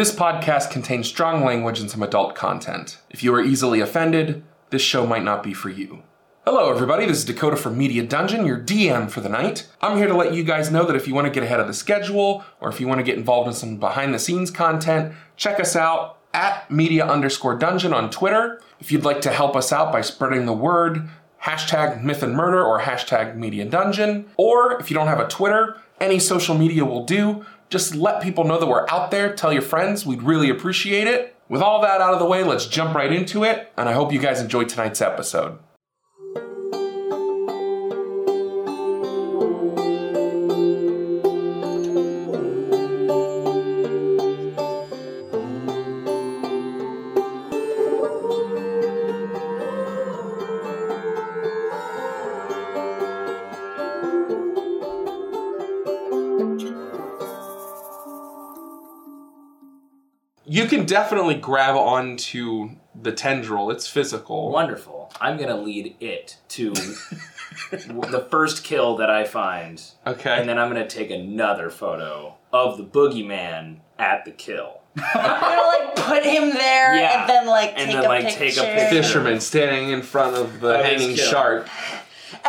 This 0.00 0.14
podcast 0.14 0.70
contains 0.70 1.08
strong 1.08 1.44
language 1.44 1.78
and 1.78 1.90
some 1.90 2.02
adult 2.02 2.34
content. 2.34 2.96
If 3.10 3.22
you 3.22 3.34
are 3.34 3.42
easily 3.42 3.80
offended, 3.80 4.42
this 4.70 4.80
show 4.80 5.06
might 5.06 5.24
not 5.24 5.42
be 5.42 5.52
for 5.52 5.68
you. 5.68 6.04
Hello, 6.46 6.70
everybody. 6.70 7.04
This 7.04 7.18
is 7.18 7.26
Dakota 7.26 7.54
from 7.54 7.76
Media 7.76 8.02
Dungeon, 8.02 8.46
your 8.46 8.58
DM 8.58 9.10
for 9.10 9.20
the 9.20 9.28
night. 9.28 9.68
I'm 9.82 9.98
here 9.98 10.06
to 10.06 10.16
let 10.16 10.32
you 10.32 10.42
guys 10.42 10.70
know 10.70 10.86
that 10.86 10.96
if 10.96 11.06
you 11.06 11.14
want 11.14 11.26
to 11.26 11.30
get 11.30 11.42
ahead 11.42 11.60
of 11.60 11.66
the 11.66 11.74
schedule 11.74 12.42
or 12.60 12.70
if 12.70 12.80
you 12.80 12.88
want 12.88 13.00
to 13.00 13.04
get 13.04 13.18
involved 13.18 13.48
in 13.48 13.52
some 13.52 13.76
behind 13.76 14.14
the 14.14 14.18
scenes 14.18 14.50
content, 14.50 15.12
check 15.36 15.60
us 15.60 15.76
out 15.76 16.16
at 16.32 16.70
media 16.70 17.04
underscore 17.06 17.58
dungeon 17.58 17.92
on 17.92 18.08
Twitter. 18.08 18.62
If 18.80 18.90
you'd 18.90 19.04
like 19.04 19.20
to 19.20 19.30
help 19.30 19.54
us 19.54 19.70
out 19.70 19.92
by 19.92 20.00
spreading 20.00 20.46
the 20.46 20.54
word, 20.54 21.10
hashtag 21.42 22.02
myth 22.02 22.22
and 22.22 22.34
murder 22.34 22.64
or 22.64 22.80
hashtag 22.80 23.36
media 23.36 23.66
dungeon. 23.66 24.30
Or 24.38 24.80
if 24.80 24.90
you 24.90 24.94
don't 24.94 25.08
have 25.08 25.20
a 25.20 25.28
Twitter, 25.28 25.76
any 26.00 26.18
social 26.18 26.56
media 26.56 26.86
will 26.86 27.04
do. 27.04 27.44
Just 27.70 27.94
let 27.94 28.22
people 28.22 28.44
know 28.44 28.58
that 28.58 28.66
we're 28.66 28.88
out 28.90 29.10
there. 29.10 29.34
Tell 29.34 29.52
your 29.52 29.62
friends. 29.62 30.04
We'd 30.04 30.22
really 30.22 30.50
appreciate 30.50 31.06
it. 31.06 31.36
With 31.48 31.62
all 31.62 31.80
that 31.82 32.00
out 32.00 32.12
of 32.12 32.18
the 32.18 32.26
way, 32.26 32.44
let's 32.44 32.66
jump 32.66 32.94
right 32.94 33.12
into 33.12 33.44
it. 33.44 33.72
And 33.76 33.88
I 33.88 33.92
hope 33.92 34.12
you 34.12 34.18
guys 34.18 34.40
enjoyed 34.40 34.68
tonight's 34.68 35.00
episode. 35.00 35.58
You 60.52 60.66
can 60.66 60.84
definitely 60.84 61.36
grab 61.36 61.76
onto 61.76 62.70
the 63.00 63.12
tendril. 63.12 63.70
It's 63.70 63.86
physical. 63.86 64.50
Wonderful. 64.50 65.12
I'm 65.20 65.36
gonna 65.38 65.56
lead 65.56 65.94
it 66.00 66.38
to 66.48 66.72
the 67.70 68.26
first 68.32 68.64
kill 68.64 68.96
that 68.96 69.08
I 69.08 69.22
find, 69.24 69.80
Okay. 70.04 70.36
and 70.36 70.48
then 70.48 70.58
I'm 70.58 70.68
gonna 70.68 70.88
take 70.88 71.12
another 71.12 71.70
photo 71.70 72.34
of 72.52 72.78
the 72.78 72.82
boogeyman 72.84 73.76
at 73.96 74.24
the 74.24 74.32
kill. 74.32 74.80
You're 74.96 75.06
gonna 75.14 75.62
like 75.68 75.94
put 75.94 76.24
him 76.24 76.50
there 76.50 76.96
Yeah. 76.96 77.20
and 77.20 77.30
then 77.30 77.46
like 77.46 77.74
And 77.76 77.86
take, 77.86 77.94
then, 77.94 78.04
a, 78.04 78.08
like, 78.08 78.24
picture. 78.24 78.38
take 78.40 78.56
a 78.58 78.62
picture. 78.80 78.88
Fisherman 79.02 79.40
standing 79.40 79.90
in 79.90 80.02
front 80.02 80.34
of 80.36 80.60
the 80.60 80.80
Of 80.80 80.84
hanging 80.84 81.14
kill. 81.14 81.30
shark. 81.30 81.68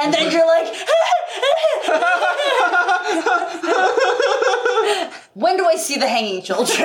And 0.01 0.11
then 0.11 0.31
you're 0.31 0.47
like, 0.47 0.67
when 5.33 5.57
do 5.57 5.65
I 5.65 5.75
see 5.75 5.97
the 5.97 6.07
hanging 6.07 6.41
children? 6.41 6.77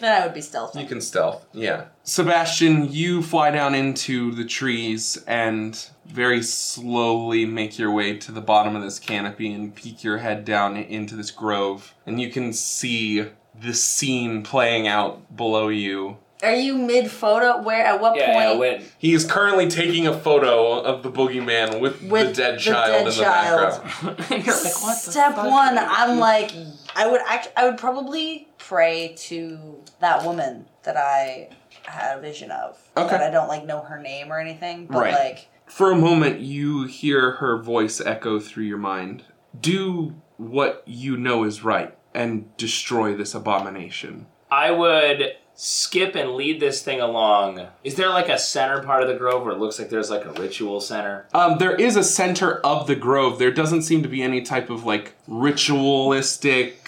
then 0.00 0.02
I 0.02 0.24
would 0.24 0.34
be 0.34 0.40
stealthy. 0.40 0.80
You 0.80 0.86
can 0.86 1.00
stealth, 1.00 1.46
yeah. 1.52 1.86
Sebastian, 2.02 2.92
you 2.92 3.22
fly 3.22 3.50
down 3.50 3.74
into 3.74 4.32
the 4.32 4.44
trees 4.44 5.22
and 5.26 5.88
very 6.06 6.42
slowly 6.42 7.46
make 7.46 7.78
your 7.78 7.90
way 7.90 8.16
to 8.18 8.32
the 8.32 8.40
bottom 8.40 8.76
of 8.76 8.82
this 8.82 8.98
canopy 8.98 9.52
and 9.52 9.74
peek 9.74 10.04
your 10.04 10.18
head 10.18 10.44
down 10.44 10.76
into 10.76 11.16
this 11.16 11.30
grove. 11.30 11.94
And 12.06 12.20
you 12.20 12.30
can 12.30 12.52
see 12.52 13.26
the 13.58 13.74
scene 13.74 14.42
playing 14.42 14.88
out 14.88 15.36
below 15.36 15.68
you. 15.68 16.18
Are 16.42 16.54
you 16.54 16.76
mid 16.76 17.10
photo? 17.10 17.62
Where 17.62 17.84
at 17.86 18.00
what 18.00 18.16
Yeah, 18.16 18.32
yeah, 18.32 18.46
point? 18.48 18.58
when 18.58 18.82
He 18.98 19.14
is 19.14 19.24
currently 19.24 19.68
taking 19.68 20.06
a 20.06 20.18
photo 20.18 20.80
of 20.80 21.02
the 21.02 21.10
boogeyman 21.10 21.80
with, 21.80 22.02
With 22.02 22.28
the 22.34 22.42
dead 22.42 22.54
the 22.56 22.58
child 22.60 22.86
dead 22.88 22.98
in 23.00 23.04
the 23.04 23.12
child. 23.12 23.82
background. 24.02 24.18
like, 24.30 24.82
what 24.82 25.04
the 25.04 25.10
Step 25.10 25.36
one, 25.36 25.78
I'm 25.78 26.18
like, 26.18 26.52
I 26.96 27.06
would 27.06 27.20
act. 27.28 27.48
I 27.56 27.64
would 27.68 27.78
probably 27.78 28.48
pray 28.58 29.14
to 29.18 29.82
that 30.00 30.24
woman 30.24 30.66
that 30.82 30.96
I 30.96 31.50
had 31.84 32.18
a 32.18 32.20
vision 32.20 32.50
of. 32.50 32.76
Okay. 32.96 33.08
That 33.10 33.22
I 33.22 33.30
don't 33.30 33.48
like 33.48 33.64
know 33.64 33.80
her 33.82 34.00
name 34.00 34.32
or 34.32 34.40
anything, 34.40 34.86
but 34.86 34.98
Right. 34.98 35.14
like, 35.14 35.48
For 35.66 35.92
a 35.92 35.96
moment, 35.96 36.40
you 36.40 36.84
hear 36.86 37.32
her 37.32 37.56
voice 37.62 38.00
echo 38.00 38.40
through 38.40 38.64
your 38.64 38.78
mind. 38.78 39.24
Do 39.58 40.14
what 40.38 40.82
you 40.86 41.16
know 41.16 41.44
is 41.44 41.62
right 41.62 41.96
and 42.14 42.54
destroy 42.56 43.14
this 43.14 43.34
abomination. 43.34 44.26
I 44.50 44.70
would 44.70 45.36
skip 45.64 46.16
and 46.16 46.32
lead 46.32 46.58
this 46.58 46.82
thing 46.82 47.00
along. 47.00 47.68
Is 47.84 47.94
there 47.94 48.08
like 48.08 48.28
a 48.28 48.36
center 48.36 48.82
part 48.82 49.02
of 49.04 49.08
the 49.08 49.14
grove 49.14 49.44
where 49.44 49.52
it 49.52 49.58
looks 49.60 49.78
like 49.78 49.90
there's 49.90 50.10
like 50.10 50.24
a 50.24 50.32
ritual 50.32 50.80
center? 50.80 51.28
Um, 51.32 51.58
there 51.58 51.76
is 51.76 51.94
a 51.94 52.02
center 52.02 52.56
of 52.60 52.88
the 52.88 52.96
grove. 52.96 53.38
There 53.38 53.52
doesn't 53.52 53.82
seem 53.82 54.02
to 54.02 54.08
be 54.08 54.22
any 54.22 54.42
type 54.42 54.70
of 54.70 54.84
like 54.84 55.14
ritualistic 55.28 56.84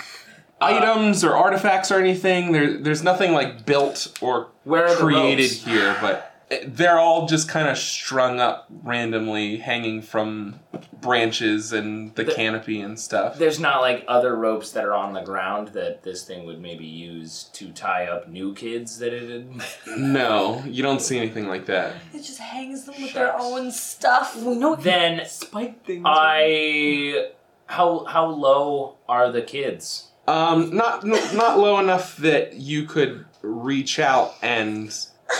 items 0.60 1.22
or 1.22 1.36
artifacts 1.36 1.92
or 1.92 2.00
anything. 2.00 2.50
There, 2.50 2.76
there's 2.76 3.04
nothing 3.04 3.32
like 3.32 3.64
built 3.64 4.18
or 4.20 4.48
Where 4.64 4.86
are 4.86 4.94
the 4.96 5.00
created 5.00 5.50
ropes? 5.52 5.64
here, 5.64 5.96
but 6.00 6.33
they're 6.66 6.98
all 6.98 7.26
just 7.26 7.48
kind 7.48 7.68
of 7.68 7.76
strung 7.78 8.38
up 8.40 8.66
randomly, 8.82 9.56
hanging 9.58 10.02
from 10.02 10.60
branches 11.00 11.72
and 11.72 12.14
the, 12.14 12.24
The- 12.24 12.34
canopy 12.34 12.80
and 12.80 12.98
stuff. 12.98 13.38
There's 13.38 13.58
not 13.60 13.80
like 13.80 14.04
other 14.08 14.36
ropes 14.36 14.70
that 14.72 14.84
are 14.84 14.94
on 14.94 15.12
the 15.14 15.22
ground 15.22 15.68
that 15.68 16.02
this 16.02 16.24
thing 16.24 16.44
would 16.46 16.60
maybe 16.60 16.84
use 16.86 17.44
to 17.54 17.70
tie 17.72 18.06
up 18.06 18.28
new 18.28 18.54
kids 18.54 18.98
that 18.98 19.12
it 19.12 19.28
had. 19.30 19.64
No, 19.98 20.62
you 20.66 20.82
don't 20.82 21.00
see 21.00 21.16
anything 21.18 21.46
like 21.48 21.66
that. 21.66 21.94
it 22.12 22.22
just 22.22 22.38
hangs 22.38 22.84
them 22.84 22.94
with 23.00 23.14
their 23.14 23.34
own 23.38 23.70
stuff. 23.70 24.36
No, 24.36 24.76
then 24.76 25.26
spike 25.26 25.84
things. 25.84 26.04
I 26.06 27.30
how 27.66 28.04
how 28.04 28.26
low 28.26 28.96
are 29.08 29.30
the 29.32 29.42
kids? 29.42 30.08
Um, 30.26 30.74
not 30.74 31.04
not 31.04 31.58
low 31.58 31.78
enough 31.78 32.16
that 32.18 32.54
you 32.54 32.84
could 32.84 33.24
reach 33.42 33.98
out 33.98 34.34
and 34.42 34.94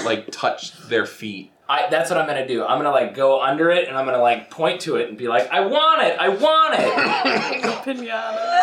like 0.05 0.31
touch 0.31 0.73
their 0.89 1.07
feet. 1.07 1.51
I 1.69 1.89
that's 1.91 2.11
what 2.11 2.19
I'm 2.19 2.27
gonna 2.27 2.47
do. 2.47 2.65
I'm 2.65 2.79
gonna 2.79 2.91
like 2.91 3.15
go 3.15 3.41
under 3.41 3.71
it 3.71 3.89
and 3.89 3.97
I'm 3.97 4.05
gonna 4.05 4.21
like 4.21 4.51
point 4.51 4.83
to 4.83 4.97
it 4.97 5.09
and 5.09 5.17
be 5.17 5.29
like, 5.29 5.49
I 5.51 5.61
want 5.61 6.03
it, 6.03 6.19
I 6.19 6.29
want 6.29 6.75
it. 6.77 7.65
pinata. 7.85 8.61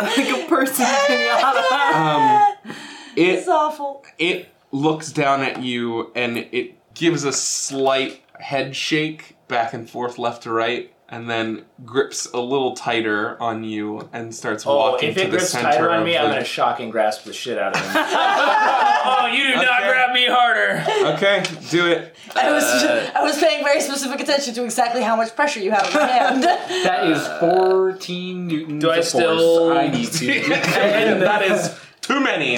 like 0.16 0.44
a 0.44 0.48
person 0.48 0.84
pinata. 0.84 1.92
Um, 1.94 2.54
it 3.16 3.22
It's 3.38 3.48
awful. 3.48 4.04
it 4.18 4.48
looks 4.70 5.12
down 5.12 5.42
at 5.42 5.62
you 5.62 6.12
and 6.14 6.38
it 6.38 6.94
gives 6.94 7.24
a 7.24 7.32
slight 7.32 8.22
head 8.38 8.76
shake 8.76 9.36
back 9.48 9.72
and 9.72 9.88
forth, 9.88 10.18
left 10.18 10.42
to 10.44 10.52
right, 10.52 10.92
and 11.10 11.28
then 11.28 11.64
grips 11.84 12.26
a 12.32 12.38
little 12.38 12.74
tighter 12.74 13.40
on 13.42 13.64
you 13.64 14.08
and 14.12 14.34
starts 14.34 14.66
Oh, 14.66 14.76
walking 14.76 15.08
if 15.10 15.14
to 15.16 15.20
it 15.22 15.24
the 15.24 15.30
grips 15.30 15.50
center 15.50 15.70
tighter 15.70 15.90
on 15.90 16.04
me, 16.04 16.12
the... 16.12 16.18
I'm 16.20 16.28
gonna 16.30 16.44
shock 16.44 16.80
and 16.80 16.92
grasp 16.92 17.24
the 17.24 17.32
shit 17.32 17.58
out 17.58 17.74
of 17.74 17.80
him. 17.82 17.90
oh, 17.96 19.26
you 19.32 19.48
do 19.48 19.54
not 19.54 19.80
grab 19.82 20.12
me 20.12 20.26
harder. 20.26 20.84
Okay, 21.14 21.42
do 21.70 21.86
it. 21.86 22.14
I 22.34 22.50
was 22.50 22.64
Uh, 22.64 23.10
I 23.16 23.22
was 23.22 23.38
paying 23.38 23.64
very 23.64 23.80
specific 23.80 24.20
attention 24.20 24.52
to 24.54 24.64
exactly 24.64 25.02
how 25.02 25.16
much 25.16 25.34
pressure 25.34 25.60
you 25.60 25.70
have 25.70 25.86
on 25.86 25.92
your 25.92 26.06
hand. 26.06 26.42
That 26.88 27.06
is 27.08 27.26
14 27.40 28.46
newtons 28.46 28.82
Do 28.82 28.90
I 28.90 29.00
still- 29.00 29.72
I 29.72 29.88
need 29.88 30.10
to. 30.12 30.30
And 30.32 31.22
that 31.22 31.42
is 31.42 31.74
too 32.02 32.20
many. 32.20 32.56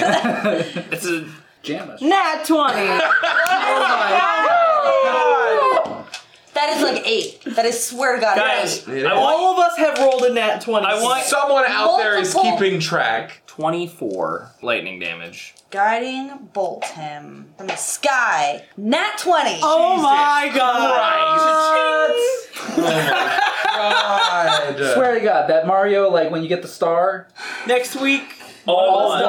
It's 0.91 1.05
a 1.05 1.25
Jam 1.63 1.91
us. 1.91 2.01
Nat 2.01 2.43
twenty. 2.43 2.87
That 6.61 6.77
is 6.77 6.83
like 6.83 7.07
eight. 7.07 7.41
That 7.55 7.65
is 7.65 7.83
swear 7.83 8.15
to 8.15 8.21
God. 8.21 8.37
guys. 8.37 8.87
eight. 8.87 9.03
I 9.03 9.13
want 9.15 9.25
All 9.25 9.53
of 9.53 9.59
us 9.65 9.77
have 9.79 9.97
rolled 9.97 10.21
a 10.23 10.31
nat 10.33 10.61
20. 10.61 10.85
I 10.85 11.01
want- 11.01 11.23
Someone 11.23 11.63
out 11.67 11.97
there 11.97 12.19
is 12.19 12.33
Multiple- 12.35 12.59
keeping 12.59 12.79
track. 12.79 13.41
24 13.47 14.51
lightning 14.61 14.99
damage. 14.99 15.55
guiding 15.71 16.31
bolt 16.53 16.85
him 16.85 17.47
from 17.57 17.65
the 17.67 17.75
sky. 17.75 18.63
Nat 18.77 19.17
twenty. 19.17 19.59
Oh 19.63 19.97
my 20.01 20.51
god! 20.53 22.11
Oh 22.77 22.77
my 22.77 23.39
god. 24.77 24.93
Swear 24.93 25.15
to 25.15 25.21
God, 25.21 25.49
that 25.49 25.65
Mario, 25.67 26.09
like 26.09 26.29
when 26.31 26.43
you 26.43 26.49
get 26.49 26.61
the 26.61 26.67
star, 26.67 27.27
next 27.67 27.95
week, 27.99 28.23
All 28.67 28.75
all 28.77 29.13
at 29.13 29.23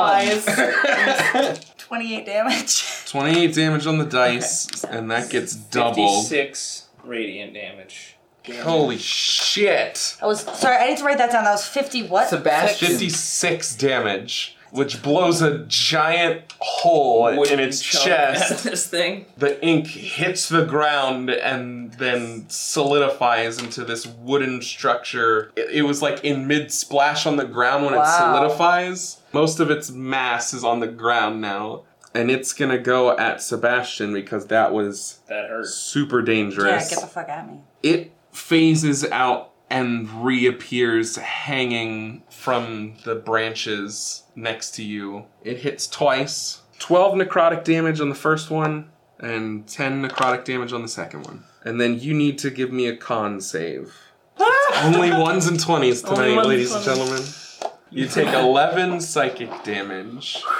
dies. 0.44 1.64
Twenty-eight 1.78 2.26
damage. 2.26 2.84
28 3.06 3.54
damage 3.54 3.86
on 3.86 3.98
the 3.98 4.04
dice, 4.06 4.84
and 4.84 5.10
that 5.10 5.30
gets 5.30 5.54
doubled. 5.54 6.26
56 6.28 6.88
radiant 7.04 7.54
damage. 7.54 8.16
Holy 8.62 8.98
shit. 8.98 10.16
I 10.20 10.26
was 10.26 10.40
sorry. 10.40 10.76
I 10.76 10.88
need 10.88 10.98
to 10.98 11.04
write 11.04 11.18
that 11.18 11.30
down. 11.30 11.44
That 11.44 11.52
was 11.52 11.66
fifty. 11.66 12.02
What? 12.06 12.28
Sebastian. 12.28 12.88
56 12.88 13.76
damage, 13.76 14.56
which 14.72 15.00
blows 15.00 15.40
a 15.42 15.58
giant 15.66 16.52
hole 16.58 17.28
in 17.44 17.60
its 17.60 17.80
chunk 17.80 18.08
out 18.08 18.30
of 18.30 18.36
chest. 18.40 18.64
This 18.72 18.86
thing. 18.88 19.26
The 19.36 19.64
ink 19.64 19.86
hits 19.86 20.48
the 20.48 20.64
ground 20.64 21.30
and 21.30 21.92
then 21.94 22.46
solidifies 22.48 23.58
into 23.60 23.84
this 23.84 24.06
wooden 24.06 24.60
structure. 24.60 25.52
It, 25.54 25.70
it 25.70 25.82
was 25.82 26.02
like 26.02 26.24
in 26.24 26.48
mid 26.48 26.72
splash 26.72 27.26
on 27.26 27.36
the 27.36 27.44
ground 27.44 27.84
when 27.84 27.94
it 27.94 27.98
Wow. 27.98 28.18
solidifies. 28.18 29.18
Most 29.32 29.60
of 29.60 29.70
its 29.70 29.90
mass 29.90 30.52
is 30.52 30.64
on 30.64 30.80
the 30.80 30.88
ground 30.88 31.40
now. 31.40 31.82
And 32.14 32.30
it's 32.30 32.52
gonna 32.52 32.78
go 32.78 33.16
at 33.16 33.40
Sebastian 33.42 34.12
because 34.12 34.46
that 34.48 34.72
was 34.72 35.20
That 35.28 35.48
hurts. 35.48 35.74
super 35.74 36.20
dangerous. 36.22 36.90
Yeah, 36.90 36.96
get 36.96 37.00
the 37.00 37.06
fuck 37.06 37.28
at 37.28 37.48
me. 37.48 37.60
it 37.82 38.12
phases 38.32 39.04
out 39.10 39.50
and 39.70 40.24
reappears 40.24 41.16
hanging 41.16 42.22
from 42.30 42.94
the 43.04 43.14
branches 43.14 44.24
next 44.36 44.72
to 44.74 44.82
you. 44.84 45.24
It 45.42 45.58
hits 45.58 45.86
twice. 45.86 46.60
12 46.78 47.14
necrotic 47.14 47.64
damage 47.64 48.00
on 48.00 48.08
the 48.10 48.14
first 48.14 48.50
one, 48.50 48.90
and 49.20 49.66
10 49.66 50.06
necrotic 50.06 50.44
damage 50.44 50.72
on 50.72 50.82
the 50.82 50.88
second 50.88 51.24
one. 51.24 51.44
And 51.64 51.80
then 51.80 51.98
you 51.98 52.12
need 52.12 52.38
to 52.40 52.50
give 52.50 52.72
me 52.72 52.86
a 52.88 52.96
con 52.96 53.40
save. 53.40 53.94
Only 54.82 55.10
ones 55.10 55.46
and 55.46 55.58
20s 55.58 56.04
tonight, 56.06 56.44
ladies 56.44 56.74
and 56.74 56.84
and 56.86 56.96
gentlemen. 56.98 57.22
You 57.90 58.08
take 58.08 58.28
11 58.28 59.00
psychic 59.00 59.50
damage. 59.64 60.42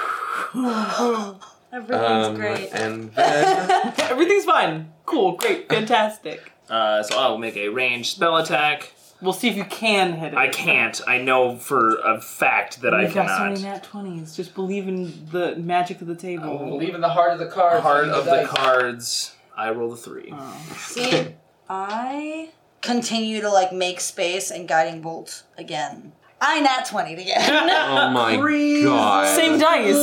Everything's 1.71 2.27
Um, 2.27 2.35
great. 2.35 2.69
and 2.71 3.11
then 3.13 3.93
Everything's 3.99 4.45
fine. 4.45 4.91
Cool, 5.05 5.33
great, 5.33 5.67
fantastic. 5.69 6.51
Uh, 6.69 7.01
so 7.03 7.17
I'll 7.17 7.37
make 7.37 7.57
a 7.57 7.69
ranged 7.69 8.15
spell 8.15 8.37
attack. 8.37 8.93
We'll 9.21 9.33
see 9.33 9.47
if 9.49 9.55
you 9.55 9.63
can 9.65 10.13
hit 10.13 10.33
it. 10.33 10.37
I 10.37 10.49
can't. 10.49 10.99
I 11.07 11.17
know 11.17 11.55
for 11.57 11.95
a 11.99 12.19
fact 12.19 12.81
that 12.81 12.93
I 12.93 13.03
You've 13.03 13.13
got 13.13 13.29
so 13.37 13.43
many 13.45 13.61
nat 13.61 13.83
20s. 13.89 14.35
Just 14.35 14.53
believe 14.53 14.87
in 14.87 15.27
the 15.31 15.55
magic 15.55 16.01
of 16.01 16.07
the 16.07 16.15
table. 16.15 16.57
Believe 16.57 16.93
in 16.93 17.01
the 17.01 17.09
heart 17.09 17.31
of 17.31 17.39
the 17.39 17.47
card. 17.47 17.81
Heart 17.81 18.09
of 18.09 18.25
the 18.25 18.43
cards. 18.47 19.33
I 19.55 19.71
roll 19.71 19.89
the 19.91 19.97
three. 19.97 20.33
See, 20.75 21.27
I 21.69 22.49
continue 22.81 23.39
to 23.41 23.49
like 23.49 23.71
make 23.71 23.99
space 24.01 24.51
and 24.51 24.67
guiding 24.67 25.01
bolt 25.01 25.43
again. 25.57 26.11
I 26.45 26.59
nat 26.59 26.85
20 26.85 27.13
again. 27.13 27.39
Oh 27.95 28.09
my 28.11 28.37
Freeze. 28.41 28.83
god. 28.85 29.35
Same 29.35 29.57
dice. 29.59 29.95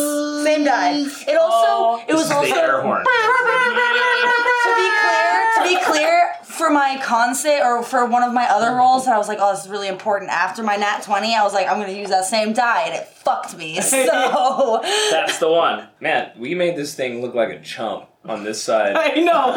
Same 0.44 0.64
die. 0.64 1.00
It 1.00 1.36
oh, 1.38 1.40
also 1.40 1.66
Oh. 1.70 2.04
it 2.08 2.14
was 2.14 2.30
also 2.30 2.54
air 2.54 2.80
horn. 2.80 3.04
to 3.04 4.74
be 4.76 4.88
clear, 5.00 5.46
to 5.56 5.62
be 5.62 5.76
clear, 5.84 6.32
for 6.42 6.70
my 6.70 6.98
con 7.02 7.34
save 7.34 7.62
or 7.62 7.82
for 7.82 8.06
one 8.06 8.22
of 8.22 8.32
my 8.32 8.46
other 8.48 8.74
rolls, 8.76 9.04
that 9.04 9.14
I 9.14 9.18
was 9.18 9.28
like, 9.28 9.38
oh, 9.40 9.52
this 9.54 9.64
is 9.64 9.70
really 9.70 9.88
important. 9.88 10.30
After 10.30 10.62
my 10.62 10.76
nat 10.76 11.02
twenty, 11.02 11.34
I 11.34 11.42
was 11.42 11.52
like, 11.52 11.68
I'm 11.68 11.78
gonna 11.80 11.92
use 11.92 12.08
that 12.10 12.24
same 12.24 12.52
die, 12.54 12.82
and 12.86 12.94
it 12.94 13.06
fucked 13.08 13.56
me. 13.56 13.80
So 13.80 14.80
That's 15.10 15.38
the 15.38 15.50
one. 15.50 15.88
Man, 16.00 16.30
we 16.38 16.54
made 16.54 16.76
this 16.76 16.94
thing 16.94 17.20
look 17.22 17.34
like 17.34 17.50
a 17.50 17.60
chump 17.60 18.06
on 18.24 18.44
this 18.44 18.62
side. 18.62 18.94
I 18.96 19.20
know. 19.20 19.56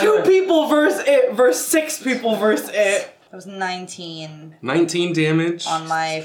Two 0.00 0.22
people 0.30 0.66
versus 0.68 1.02
it 1.06 1.32
versus 1.34 1.64
six 1.66 2.02
people 2.02 2.36
versus 2.36 2.70
it. 2.72 3.14
It 3.32 3.36
was 3.36 3.46
nineteen 3.46 4.56
19 4.62 5.12
damage. 5.12 5.66
on 5.66 5.86
my 5.88 6.24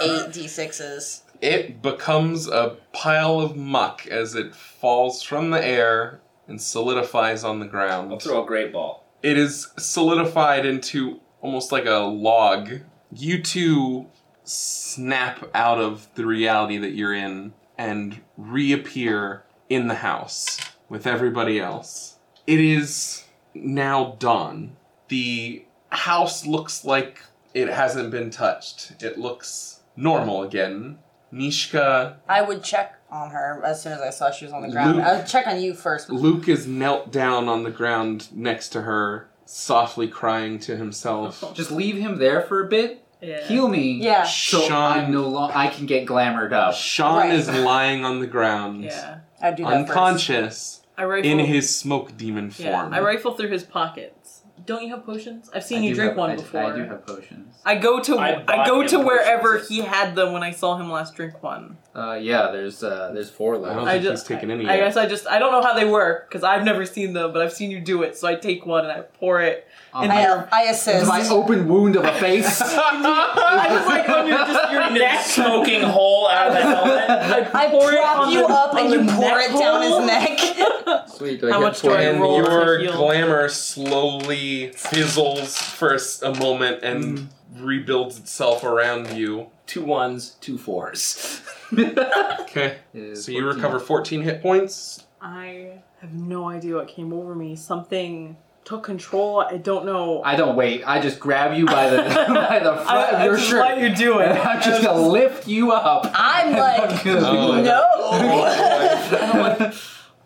eight 0.00 0.28
d6s. 0.30 1.22
It 1.40 1.82
becomes 1.82 2.46
a 2.48 2.76
pile 2.92 3.40
of 3.40 3.56
muck 3.56 4.06
as 4.06 4.34
it 4.34 4.54
falls 4.54 5.22
from 5.22 5.50
the 5.50 5.64
air 5.64 6.20
and 6.46 6.60
solidifies 6.60 7.42
on 7.42 7.58
the 7.58 7.66
ground. 7.66 8.02
I'll 8.12 8.18
ground. 8.18 8.22
throw 8.22 8.44
a 8.44 8.46
great 8.46 8.72
ball. 8.72 9.04
It 9.22 9.36
is 9.36 9.68
solidified 9.78 10.64
into 10.66 11.20
almost 11.40 11.72
like 11.72 11.86
a 11.86 11.98
log. 11.98 12.80
You 13.12 13.42
two 13.42 14.06
snap 14.44 15.48
out 15.54 15.78
of 15.78 16.08
the 16.14 16.26
reality 16.26 16.78
that 16.78 16.90
you're 16.92 17.14
in 17.14 17.52
and 17.78 18.20
reappear 18.36 19.42
in 19.68 19.88
the 19.88 19.96
house 19.96 20.58
with 20.88 21.06
everybody 21.06 21.58
else. 21.58 22.18
It 22.46 22.60
is 22.60 23.24
now 23.54 24.16
dawn. 24.18 24.76
The 25.08 25.64
house 25.96 26.46
looks 26.46 26.84
like 26.84 27.22
it 27.54 27.68
hasn't 27.68 28.10
been 28.10 28.30
touched. 28.30 29.02
It 29.02 29.18
looks 29.18 29.80
normal 29.96 30.42
again. 30.42 30.98
Nishka 31.32 32.16
I 32.28 32.42
would 32.42 32.62
check 32.62 32.98
on 33.10 33.30
her 33.30 33.62
as 33.64 33.82
soon 33.82 33.92
as 33.92 34.00
I 34.00 34.10
saw 34.10 34.30
she 34.30 34.44
was 34.44 34.52
on 34.52 34.62
the 34.62 34.68
ground. 34.70 34.96
Luke- 34.96 35.06
I 35.06 35.16
would 35.16 35.26
check 35.26 35.46
on 35.46 35.60
you 35.60 35.74
first. 35.74 36.10
Luke 36.10 36.48
is 36.48 36.66
knelt 36.66 37.10
down 37.10 37.48
on 37.48 37.62
the 37.62 37.70
ground 37.70 38.28
next 38.34 38.68
to 38.70 38.82
her, 38.82 39.28
softly 39.46 40.08
crying 40.08 40.58
to 40.60 40.76
himself. 40.76 41.42
Just 41.54 41.70
leave 41.70 41.96
him 41.96 42.18
there 42.18 42.42
for 42.42 42.62
a 42.64 42.68
bit. 42.68 43.04
Yeah. 43.22 43.46
Heal 43.46 43.68
me. 43.68 43.92
Yeah. 43.92 44.24
So 44.24 44.60
Sean- 44.62 44.98
I'm 44.98 45.10
no 45.12 45.28
long. 45.28 45.52
I 45.52 45.68
can 45.68 45.86
get 45.86 46.06
glamored 46.06 46.52
up. 46.52 46.74
Sean 46.74 47.16
Right. 47.18 47.32
is 47.34 47.48
lying 47.48 48.04
on 48.04 48.20
the 48.20 48.26
ground, 48.26 48.84
Yeah. 48.84 49.20
I'd 49.40 49.56
do 49.56 49.64
that 49.64 49.70
first. 49.70 49.90
unconscious, 49.90 50.80
I 50.98 51.04
rifle. 51.04 51.30
in 51.30 51.38
his 51.38 51.74
smoke 51.74 52.16
demon 52.16 52.52
Yeah. 52.58 52.80
form. 52.82 52.92
I 52.92 53.00
rifle 53.00 53.32
through 53.34 53.50
his 53.50 53.62
pockets. 53.64 54.41
Don't 54.66 54.82
you 54.84 54.90
have 54.94 55.04
potions? 55.04 55.50
I've 55.54 55.64
seen 55.64 55.82
I 55.82 55.86
you 55.86 55.94
drink 55.94 56.10
have- 56.10 56.18
one 56.18 56.30
I, 56.30 56.36
before. 56.36 56.62
I 56.62 56.76
do 56.76 56.84
have 56.84 57.06
potions. 57.06 57.56
I 57.64 57.76
go 57.76 58.00
to 58.00 58.16
I 58.18 58.42
I, 58.48 58.66
go 58.66 58.86
to 58.86 58.98
wherever 58.98 59.52
potions. 59.54 59.68
he 59.68 59.80
had 59.80 60.14
them 60.16 60.32
when 60.32 60.42
I 60.42 60.50
saw 60.50 60.76
him 60.76 60.90
last 60.90 61.14
drink 61.14 61.42
one. 61.42 61.78
Uh, 61.94 62.18
yeah, 62.20 62.50
there's 62.50 62.82
uh, 62.82 63.10
there's 63.12 63.30
four 63.30 63.54
I 63.54 63.58
left. 63.58 63.76
don't 63.76 63.88
I 63.88 63.92
think 63.92 64.04
just 64.04 64.26
he's 64.26 64.36
taken 64.36 64.50
any 64.50 64.66
I 64.66 64.74
yet. 64.76 64.80
guess 64.84 64.96
I 64.96 65.06
just 65.06 65.26
I 65.26 65.38
don't 65.38 65.52
know 65.52 65.62
how 65.62 65.74
they 65.74 65.84
work 65.84 66.28
because 66.28 66.42
I've 66.42 66.64
never 66.64 66.84
seen 66.86 67.12
them, 67.12 67.32
but 67.32 67.42
I've 67.42 67.52
seen 67.52 67.70
you 67.70 67.80
do 67.80 68.02
it. 68.02 68.16
So 68.16 68.26
I 68.28 68.34
take 68.34 68.64
one 68.66 68.84
and 68.84 68.92
I 68.92 69.00
pour 69.02 69.40
it. 69.42 69.66
Um, 69.94 70.04
And 70.04 70.12
I, 70.12 70.24
I, 70.24 70.48
I 70.52 70.62
assist. 70.70 71.06
My 71.06 71.26
open 71.28 71.68
wound 71.68 71.96
of 71.96 72.04
a 72.04 72.12
face. 72.14 72.60
I 72.64 73.66
was 73.70 73.86
like 73.86 74.08
on 74.08 74.26
your 74.26 74.38
just 74.38 74.72
your 74.72 74.90
neck. 74.98 75.24
Smoking 75.24 75.82
hole 75.82 76.28
out 76.28 76.48
of 76.48 76.54
the 76.54 76.62
helmet. 76.62 77.10
I 77.54 77.64
I 77.66 77.68
pour 77.70 77.92
it 77.92 78.00
prop 78.00 78.18
on 78.26 78.32
you 78.32 78.40
the- 78.46 78.54
up 78.54 78.74
and 78.74 78.90
you 78.90 79.12
pour 79.12 79.38
it 79.38 79.52
down 79.52 79.82
his 79.82 79.98
neck. 80.06 81.08
Sweet. 81.10 81.40
Do 81.40 81.48
I 81.48 81.52
How 81.52 81.58
get 81.60 81.64
much 81.66 81.82
do 81.82 81.90
I 81.92 82.02
and 82.02 82.20
roll 82.20 82.38
your 82.38 82.92
glamour 82.92 83.48
slowly 83.50 84.51
fizzles 84.74 85.56
for 85.56 85.96
a 86.22 86.34
moment 86.38 86.82
and 86.82 87.02
Mm. 87.18 87.26
rebuilds 87.60 88.18
itself 88.18 88.64
around 88.64 89.16
you. 89.16 89.48
Two 89.66 89.84
ones, 89.84 90.36
two 90.40 90.56
fours. 90.58 91.40
Okay. 91.72 92.76
Is 92.94 93.24
So 93.24 93.32
you 93.32 93.42
14. 93.42 93.56
recover 93.56 93.78
14 93.80 94.22
hit 94.22 94.42
points. 94.42 95.04
I 95.20 95.78
have 96.00 96.12
no 96.12 96.48
idea 96.48 96.74
what 96.76 96.88
came 96.88 97.12
over 97.12 97.34
me. 97.34 97.56
Something 97.56 98.36
took 98.64 98.82
control. 98.84 99.40
I 99.40 99.56
don't 99.56 99.84
know. 99.84 100.22
I 100.24 100.36
don't 100.36 100.54
wait. 100.56 100.82
I 100.86 101.00
just 101.00 101.18
grab 101.20 101.56
you 101.56 101.66
by 101.66 101.90
the 101.90 101.96
by 102.28 102.58
the 102.60 102.74
front 102.74 102.88
I, 102.88 103.10
of 103.10 103.20
I 103.20 103.24
your 103.26 103.36
just 103.36 103.48
shirt. 103.48 103.60
let 103.60 103.78
you 103.80 103.94
do 103.94 104.18
it. 104.20 104.28
I'm 104.28 104.60
just 104.62 104.82
gonna 104.84 105.08
lift 105.08 105.46
you 105.48 105.72
up. 105.72 106.10
I'm 106.14 106.52
like, 106.66 107.06
Oh. 107.06 107.60
no. 107.62 107.82
I 108.12 109.51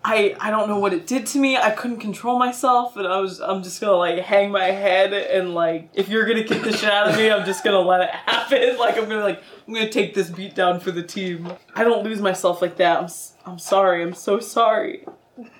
I 0.08 0.36
I 0.40 0.50
don't 0.52 0.68
know 0.68 0.78
what 0.78 0.92
it 0.92 1.06
did 1.06 1.26
to 1.28 1.38
me. 1.40 1.56
I 1.56 1.70
couldn't 1.70 1.98
control 1.98 2.38
myself, 2.38 2.96
and 2.96 3.06
I 3.08 3.18
was 3.20 3.40
I'm 3.40 3.62
just 3.62 3.80
gonna 3.80 3.96
like 3.96 4.18
hang 4.20 4.52
my 4.52 4.66
head 4.66 5.12
and 5.12 5.52
like 5.52 5.88
if 5.94 6.08
you're 6.08 6.24
gonna 6.26 6.44
kick 6.44 6.62
the 6.62 6.72
shit 6.72 6.88
out 6.90 7.08
of 7.08 7.16
me, 7.16 7.28
I'm 7.30 7.44
just 7.44 7.64
gonna 7.64 7.80
let 7.80 8.02
it 8.02 8.10
happen. 8.10 8.76
Like 8.78 8.96
I'm 8.98 9.08
gonna 9.08 9.24
like 9.24 9.42
I'm 9.66 9.74
gonna 9.74 9.90
take 9.90 10.14
this 10.14 10.30
beat 10.30 10.54
down 10.54 10.78
for 10.78 10.92
the 10.92 11.02
team. 11.02 11.52
I 11.74 11.82
don't 11.82 12.04
lose 12.04 12.20
myself 12.20 12.62
like 12.62 12.76
that. 12.76 12.98
I'm 12.98 13.04
s- 13.04 13.32
I'm 13.44 13.58
sorry. 13.58 14.02
I'm 14.02 14.14
so 14.14 14.38
sorry. 14.38 15.04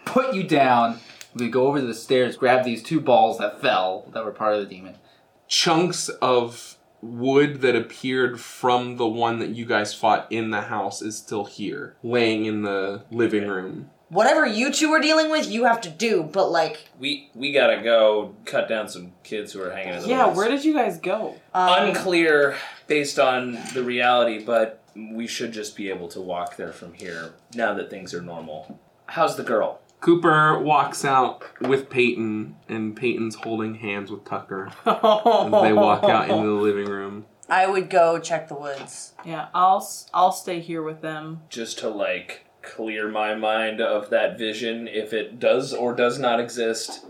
Put 0.04 0.32
you 0.34 0.44
down. 0.44 1.00
We 1.34 1.50
go 1.50 1.66
over 1.66 1.80
to 1.80 1.86
the 1.86 1.94
stairs, 1.94 2.36
grab 2.36 2.64
these 2.64 2.82
two 2.84 3.00
balls 3.00 3.38
that 3.38 3.60
fell 3.60 4.08
that 4.14 4.24
were 4.24 4.30
part 4.30 4.54
of 4.54 4.60
the 4.60 4.66
demon. 4.74 4.94
chunks 5.48 6.08
of 6.22 6.76
wood 7.02 7.60
that 7.62 7.76
appeared 7.76 8.40
from 8.40 8.96
the 8.96 9.06
one 9.06 9.38
that 9.40 9.50
you 9.50 9.64
guys 9.66 9.92
fought 9.92 10.26
in 10.30 10.50
the 10.50 10.62
house 10.62 11.02
is 11.02 11.16
still 11.18 11.44
here, 11.44 11.96
laying 12.02 12.46
in 12.46 12.62
the 12.62 13.02
living 13.10 13.46
room. 13.48 13.90
Whatever 14.08 14.46
you 14.46 14.72
two 14.72 14.92
are 14.92 15.00
dealing 15.00 15.30
with, 15.30 15.50
you 15.50 15.64
have 15.64 15.80
to 15.82 15.90
do. 15.90 16.22
But 16.22 16.50
like, 16.50 16.88
We 16.98 17.30
we 17.34 17.52
gotta 17.52 17.82
go 17.82 18.34
cut 18.44 18.68
down 18.68 18.88
some 18.88 19.12
kids 19.24 19.52
who 19.52 19.62
are 19.62 19.70
hanging 19.72 19.94
in 19.94 20.02
the 20.02 20.08
Yeah, 20.08 20.26
woods. 20.26 20.36
where 20.38 20.48
did 20.48 20.64
you 20.64 20.74
guys 20.74 20.98
go? 20.98 21.34
um, 21.54 21.88
Unclear 21.88 22.56
based 22.86 23.18
on 23.18 23.58
the 23.74 23.82
reality, 23.82 24.44
but 24.44 24.82
we 24.94 25.26
should 25.26 25.52
just 25.52 25.76
be 25.76 25.90
able 25.90 26.08
to 26.08 26.20
walk 26.20 26.56
there 26.56 26.72
from 26.72 26.94
here 26.94 27.34
now 27.54 27.74
that 27.74 27.90
things 27.90 28.14
are 28.14 28.22
normal. 28.22 28.78
How's 29.06 29.36
the 29.36 29.42
girl? 29.42 29.80
Cooper 30.00 30.58
walks 30.60 31.04
out 31.04 31.42
with 31.60 31.90
Peyton, 31.90 32.54
and 32.68 32.94
Peyton's 32.94 33.34
holding 33.34 33.76
hands 33.76 34.10
with 34.10 34.24
Tucker 34.24 34.68
as 34.86 34.96
As 35.02 35.62
they 35.62 35.72
walk 35.72 36.04
out 36.04 36.30
into 36.30 36.46
the 36.46 36.52
living 36.62 36.84
room. 36.86 37.26
I 37.48 37.66
would 37.66 37.90
go 37.90 38.18
check 38.18 38.48
the 38.48 38.54
woods. 38.54 39.14
Yeah, 39.24 39.48
I'll 39.54 39.78
s- 39.78 40.08
I'll 40.14 40.32
stay 40.32 40.60
here 40.60 40.82
with 40.82 41.00
them. 41.00 41.42
Just 41.48 41.78
to 41.80 41.88
like 41.88 42.45
clear 42.66 43.08
my 43.08 43.34
mind 43.34 43.80
of 43.80 44.10
that 44.10 44.36
vision 44.36 44.88
if 44.88 45.12
it 45.12 45.38
does 45.38 45.72
or 45.72 45.94
does 45.94 46.18
not 46.18 46.40
exist. 46.40 47.06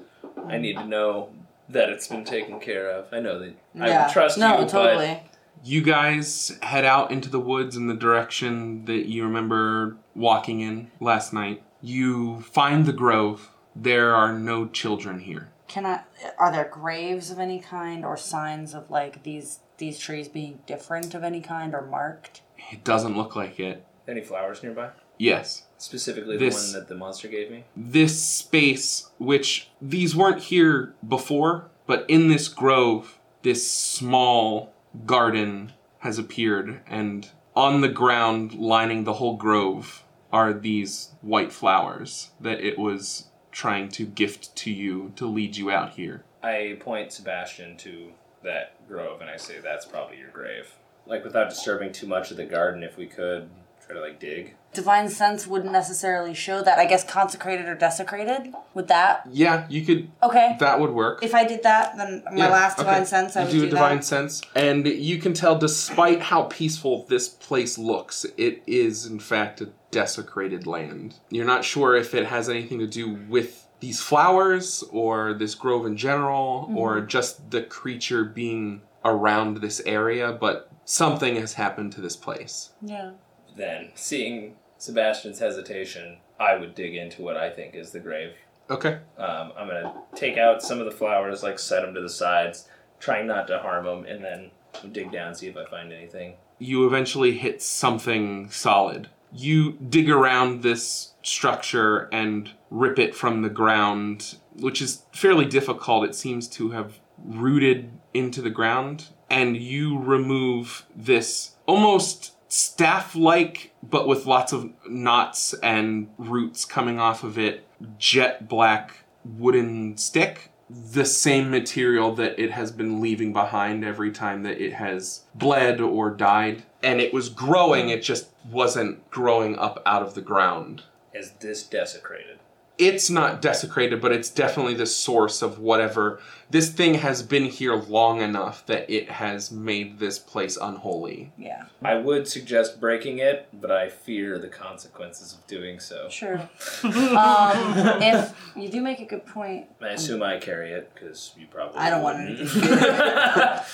I 0.46 0.58
need 0.58 0.76
to 0.76 0.86
know 0.86 1.30
that 1.68 1.88
it's 1.88 2.06
been 2.06 2.24
taken 2.24 2.60
care 2.60 2.88
of. 2.88 3.12
I 3.12 3.20
know 3.20 3.38
that 3.40 3.54
I 3.80 3.88
yeah. 3.88 4.06
would 4.06 4.12
trust 4.12 4.38
no, 4.38 4.60
you, 4.60 4.68
totally. 4.68 5.22
You 5.64 5.82
guys 5.82 6.56
head 6.62 6.84
out 6.84 7.10
into 7.10 7.28
the 7.28 7.40
woods 7.40 7.76
in 7.76 7.88
the 7.88 7.94
direction 7.94 8.84
that 8.84 9.08
you 9.08 9.24
remember 9.24 9.96
walking 10.14 10.60
in 10.60 10.90
last 11.00 11.32
night. 11.32 11.62
You 11.80 12.42
find 12.42 12.86
the 12.86 12.92
grove. 12.92 13.50
There 13.74 14.14
are 14.14 14.32
no 14.32 14.66
children 14.66 15.20
here. 15.20 15.50
Can 15.68 15.84
I? 15.84 16.02
Are 16.38 16.52
there 16.52 16.68
graves 16.70 17.30
of 17.30 17.38
any 17.38 17.58
kind 17.58 18.04
or 18.04 18.16
signs 18.16 18.74
of 18.74 18.90
like 18.90 19.24
these 19.24 19.60
these 19.78 19.98
trees 19.98 20.28
being 20.28 20.60
different 20.66 21.14
of 21.14 21.24
any 21.24 21.40
kind 21.40 21.74
or 21.74 21.82
marked? 21.82 22.42
It 22.70 22.84
doesn't 22.84 23.16
look 23.16 23.36
like 23.36 23.58
it. 23.60 23.84
any 24.08 24.22
flowers 24.22 24.62
nearby? 24.62 24.90
Yes. 25.18 25.64
Specifically 25.78 26.36
This- 26.36 26.54
the 26.72 26.78
one 26.78 26.80
that 26.80 26.88
the 26.88 26.94
monster 26.94 27.28
gave 27.28 27.50
me. 27.50 27.64
this 27.76 28.22
space, 28.22 29.10
which 29.18 29.70
these 29.80 30.16
weren't 30.16 30.42
here 30.44 30.94
before, 31.06 31.70
but 31.86 32.04
in 32.08 32.28
this 32.28 32.48
grove, 32.48 33.18
this 33.42 33.70
small 33.70 34.72
garden 35.04 35.72
has 36.00 36.18
appeared, 36.18 36.80
and 36.86 37.30
on 37.54 37.80
the 37.80 37.88
ground, 37.88 38.54
lining 38.54 39.04
the 39.04 39.14
whole 39.14 39.36
grove, 39.36 40.02
are 40.32 40.52
these 40.52 41.12
white 41.22 41.52
flowers 41.52 42.30
that 42.40 42.60
it 42.60 42.78
was 42.78 43.28
trying 43.52 43.88
to 43.88 44.04
gift 44.04 44.54
to 44.56 44.70
you 44.70 45.12
to 45.16 45.26
lead 45.26 45.56
you 45.56 45.70
out 45.70 45.90
here. 45.94 46.24
I 46.42 46.76
point 46.80 47.12
Sebastian 47.12 47.76
to 47.78 48.12
that 48.42 48.86
grove 48.86 49.20
and 49.20 49.30
I 49.30 49.36
say 49.36 49.60
that's 49.60 49.86
probably 49.86 50.18
your 50.18 50.30
grave. 50.30 50.74
Like 51.06 51.24
without 51.24 51.48
disturbing 51.48 51.92
too 51.92 52.06
much 52.06 52.30
of 52.30 52.36
the 52.36 52.44
garden, 52.44 52.82
if 52.82 52.96
we 52.98 53.06
could 53.06 53.48
try 53.86 53.94
to 53.96 54.00
like 54.00 54.18
dig. 54.20 54.54
Divine 54.72 55.08
sense 55.08 55.46
wouldn't 55.46 55.72
necessarily 55.72 56.34
show 56.34 56.62
that. 56.62 56.78
I 56.78 56.84
guess 56.84 57.02
consecrated 57.02 57.66
or 57.66 57.74
desecrated. 57.74 58.52
Would 58.74 58.88
that? 58.88 59.26
Yeah, 59.30 59.66
you 59.70 59.82
could. 59.86 60.10
Okay. 60.22 60.56
That 60.60 60.80
would 60.80 60.90
work. 60.90 61.22
If 61.22 61.34
I 61.34 61.44
did 61.46 61.62
that, 61.62 61.96
then 61.96 62.22
my 62.26 62.36
Yeah, 62.36 62.48
last 62.48 62.78
okay. 62.78 62.86
divine 62.88 63.06
sense, 63.06 63.36
I 63.36 63.40
you 63.42 63.46
would 63.46 63.52
do, 63.52 63.60
do, 63.60 63.66
a 63.66 63.70
divine 63.70 63.96
that. 63.98 64.04
sense, 64.04 64.42
and 64.54 64.86
you 64.86 65.18
can 65.18 65.32
tell, 65.32 65.56
despite 65.56 66.20
how 66.20 66.42
peaceful 66.42 67.06
this 67.08 67.28
place 67.28 67.78
looks, 67.78 68.26
it 68.36 68.62
is 68.66 69.06
in 69.06 69.18
fact 69.18 69.62
a 69.62 69.70
desecrated 69.90 70.66
land. 70.66 71.14
You're 71.30 71.46
not 71.46 71.64
sure 71.64 71.96
if 71.96 72.14
it 72.14 72.26
has 72.26 72.50
anything 72.50 72.78
to 72.80 72.86
do 72.86 73.14
with 73.28 73.66
these 73.80 74.02
flowers 74.02 74.84
or 74.90 75.32
this 75.34 75.54
grove 75.54 75.86
in 75.86 75.96
general, 75.96 76.70
or 76.76 76.96
Mm-hmm. 76.96 77.06
just 77.08 77.50
the 77.50 77.62
creature 77.62 78.24
being 78.24 78.82
around 79.06 79.58
this 79.58 79.80
area, 79.86 80.32
but 80.32 80.70
something 80.84 81.36
has 81.36 81.54
happened 81.54 81.92
to 81.92 82.00
this 82.02 82.16
place. 82.16 82.70
Yeah. 82.82 83.12
Then, 83.56 83.90
seeing 83.94 84.56
Sebastian's 84.78 85.38
hesitation, 85.38 86.18
I 86.38 86.56
would 86.56 86.74
dig 86.74 86.94
into 86.94 87.22
what 87.22 87.36
I 87.36 87.50
think 87.50 87.74
is 87.74 87.90
the 87.90 88.00
grave. 88.00 88.34
Okay. 88.68 88.98
Um, 89.16 89.52
I'm 89.56 89.68
gonna 89.68 89.94
take 90.14 90.36
out 90.36 90.62
some 90.62 90.78
of 90.78 90.84
the 90.84 90.90
flowers, 90.90 91.42
like 91.42 91.58
set 91.58 91.82
them 91.82 91.94
to 91.94 92.00
the 92.00 92.08
sides, 92.08 92.68
trying 93.00 93.26
not 93.26 93.46
to 93.48 93.58
harm 93.58 93.84
them, 93.86 94.04
and 94.04 94.22
then 94.24 94.50
dig 94.92 95.10
down 95.10 95.34
see 95.34 95.46
if 95.46 95.56
I 95.56 95.64
find 95.64 95.92
anything. 95.92 96.34
you 96.58 96.86
eventually 96.86 97.32
hit 97.36 97.60
something 97.62 98.50
solid. 98.50 99.08
You 99.32 99.72
dig 99.72 100.08
around 100.10 100.62
this 100.62 101.12
structure 101.22 102.08
and 102.12 102.50
rip 102.70 102.98
it 102.98 103.14
from 103.14 103.42
the 103.42 103.50
ground, 103.50 104.36
which 104.54 104.80
is 104.80 105.02
fairly 105.12 105.44
difficult. 105.44 106.04
It 106.04 106.14
seems 106.14 106.48
to 106.48 106.70
have 106.70 106.98
rooted 107.18 107.90
into 108.14 108.40
the 108.40 108.50
ground. 108.50 109.08
And 109.28 109.56
you 109.56 109.98
remove 109.98 110.86
this 110.94 111.56
almost 111.66 112.32
staff 112.48 113.14
like, 113.14 113.72
but 113.82 114.06
with 114.06 114.26
lots 114.26 114.52
of 114.52 114.70
knots 114.88 115.54
and 115.62 116.08
roots 116.18 116.64
coming 116.64 116.98
off 116.98 117.24
of 117.24 117.38
it, 117.38 117.66
jet 117.98 118.48
black 118.48 119.04
wooden 119.24 119.96
stick 119.96 120.50
the 120.68 121.04
same 121.04 121.50
material 121.50 122.14
that 122.14 122.38
it 122.38 122.50
has 122.50 122.72
been 122.72 123.00
leaving 123.00 123.32
behind 123.32 123.84
every 123.84 124.10
time 124.10 124.42
that 124.42 124.60
it 124.60 124.72
has 124.72 125.22
bled 125.34 125.80
or 125.80 126.10
died. 126.10 126.64
And 126.82 127.00
it 127.00 127.12
was 127.12 127.28
growing, 127.28 127.88
it 127.88 128.02
just 128.02 128.28
wasn't 128.50 129.08
growing 129.10 129.56
up 129.58 129.80
out 129.86 130.02
of 130.02 130.14
the 130.14 130.22
ground. 130.22 130.82
Is 131.14 131.32
this 131.40 131.62
desecrated? 131.62 132.38
It's 132.78 133.08
not 133.08 133.40
desecrated, 133.40 134.00
but 134.00 134.12
it's 134.12 134.28
definitely 134.28 134.74
the 134.74 134.86
source 134.86 135.40
of 135.40 135.58
whatever. 135.58 136.20
This 136.50 136.70
thing 136.70 136.94
has 136.94 137.22
been 137.22 137.46
here 137.46 137.74
long 137.74 138.20
enough 138.20 138.64
that 138.66 138.88
it 138.90 139.10
has 139.10 139.50
made 139.50 139.98
this 139.98 140.18
place 140.18 140.56
unholy. 140.56 141.32
Yeah. 141.38 141.64
I 141.82 141.94
would 141.96 142.28
suggest 142.28 142.78
breaking 142.78 143.18
it, 143.18 143.48
but 143.52 143.70
I 143.70 143.88
fear 143.88 144.38
the 144.38 144.48
consequences 144.48 145.32
of 145.32 145.46
doing 145.46 145.80
so. 145.80 146.08
Sure. 146.10 146.36
um, 146.84 148.02
if 148.02 148.52
you 148.54 148.68
do 148.68 148.82
make 148.82 149.00
a 149.00 149.06
good 149.06 149.26
point, 149.26 149.66
I 149.80 149.88
assume 149.88 150.22
I 150.22 150.38
carry 150.38 150.72
it 150.72 150.92
because 150.94 151.32
you 151.36 151.46
probably. 151.46 151.78
I 151.78 151.90
don't 151.90 152.02
want 152.02 152.18
wouldn't. 152.18 152.40
anything 152.40 152.62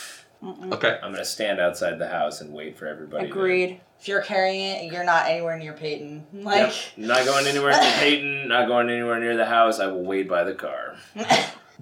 to 0.42 0.52
do 0.62 0.68
with 0.68 0.72
Okay. 0.75 0.99
I'm 1.02 1.12
gonna 1.12 1.25
stand 1.25 1.61
outside 1.61 1.99
the 1.99 2.08
house 2.08 2.40
and 2.40 2.52
wait 2.52 2.76
for 2.76 2.87
everybody. 2.87 3.26
to- 3.26 3.32
agreed. 3.32 3.80
If 4.00 4.08
you're 4.08 4.22
carrying 4.22 4.61
it, 4.87 4.92
you're 4.92 5.04
not 5.04 5.26
anywhere 5.28 5.56
near 5.58 5.72
Peyton. 5.72 6.26
Like, 6.32 6.56
Yep. 6.58 6.75
Not 6.96 7.25
going 7.25 7.46
anywhere 7.46 7.70
near 7.72 7.92
Peyton. 8.00 8.49
Not 8.49 8.66
going 8.66 8.90
anywhere 8.90 9.20
near 9.20 9.37
the 9.37 9.46
house. 9.46 9.78
I 9.80 9.87
will 9.87 10.02
wait 10.04 10.28
by 10.28 10.44
the 10.44 10.54
car. 10.54 10.96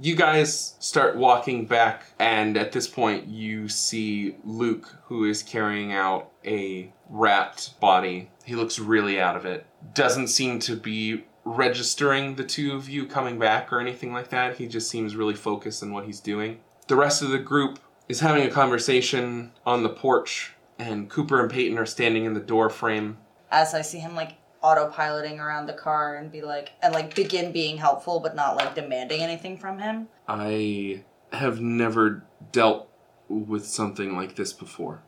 You 0.02 0.16
guys 0.16 0.76
start 0.78 1.16
walking 1.16 1.66
back, 1.66 2.04
and 2.18 2.56
at 2.56 2.72
this 2.72 2.88
point, 2.88 3.26
you 3.26 3.68
see 3.68 4.36
Luke, 4.44 4.96
who 5.04 5.24
is 5.26 5.42
carrying 5.42 5.92
out 5.92 6.30
a 6.42 6.90
wrapped 7.10 7.78
body. 7.80 8.30
He 8.44 8.54
looks 8.54 8.78
really 8.78 9.20
out 9.20 9.36
of 9.36 9.44
it. 9.44 9.66
Doesn't 9.92 10.28
seem 10.28 10.58
to 10.60 10.74
be 10.76 11.24
registering 11.44 12.36
the 12.36 12.44
two 12.44 12.74
of 12.74 12.88
you 12.88 13.04
coming 13.04 13.38
back 13.38 13.70
or 13.74 13.78
anything 13.80 14.14
like 14.14 14.30
that. 14.30 14.56
He 14.56 14.68
just 14.68 14.88
seems 14.88 15.16
really 15.16 15.34
focused 15.34 15.82
on 15.82 15.92
what 15.92 16.06
he's 16.06 16.20
doing. 16.20 16.60
The 16.88 16.96
rest 16.96 17.20
of 17.20 17.28
the 17.28 17.38
group 17.38 17.78
is 18.10 18.18
having 18.18 18.42
a 18.42 18.50
conversation 18.50 19.52
on 19.64 19.84
the 19.84 19.88
porch, 19.88 20.52
and 20.80 21.08
Cooper 21.08 21.40
and 21.40 21.48
Peyton 21.48 21.78
are 21.78 21.86
standing 21.86 22.24
in 22.24 22.34
the 22.34 22.40
door 22.40 22.68
frame. 22.68 23.18
as 23.52 23.72
I 23.72 23.82
see 23.82 24.00
him 24.00 24.16
like 24.16 24.32
autopiloting 24.64 25.38
around 25.38 25.66
the 25.66 25.72
car 25.72 26.16
and 26.16 26.30
be 26.30 26.42
like, 26.42 26.72
and 26.82 26.92
like 26.92 27.14
begin 27.14 27.52
being 27.52 27.76
helpful, 27.76 28.18
but 28.18 28.34
not 28.34 28.56
like 28.56 28.74
demanding 28.74 29.20
anything 29.20 29.56
from 29.56 29.78
him. 29.78 30.08
I 30.26 31.04
have 31.32 31.60
never 31.60 32.24
dealt 32.50 32.90
with 33.28 33.64
something 33.64 34.16
like 34.16 34.34
this 34.34 34.52
before. 34.52 35.02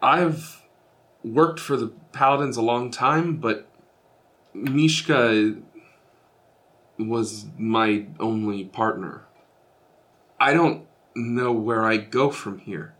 I've 0.00 0.62
worked 1.22 1.60
for 1.60 1.76
the 1.76 1.88
Paladins 2.12 2.56
a 2.56 2.62
long 2.62 2.90
time, 2.90 3.36
but 3.36 3.70
Mishka 4.54 5.56
was 6.98 7.44
my 7.58 8.06
only 8.18 8.64
partner. 8.64 9.26
I 10.40 10.54
don't 10.54 10.86
know 11.14 11.52
where 11.52 11.84
I 11.84 11.96
go 11.96 12.30
from 12.30 12.58
here. 12.58 12.94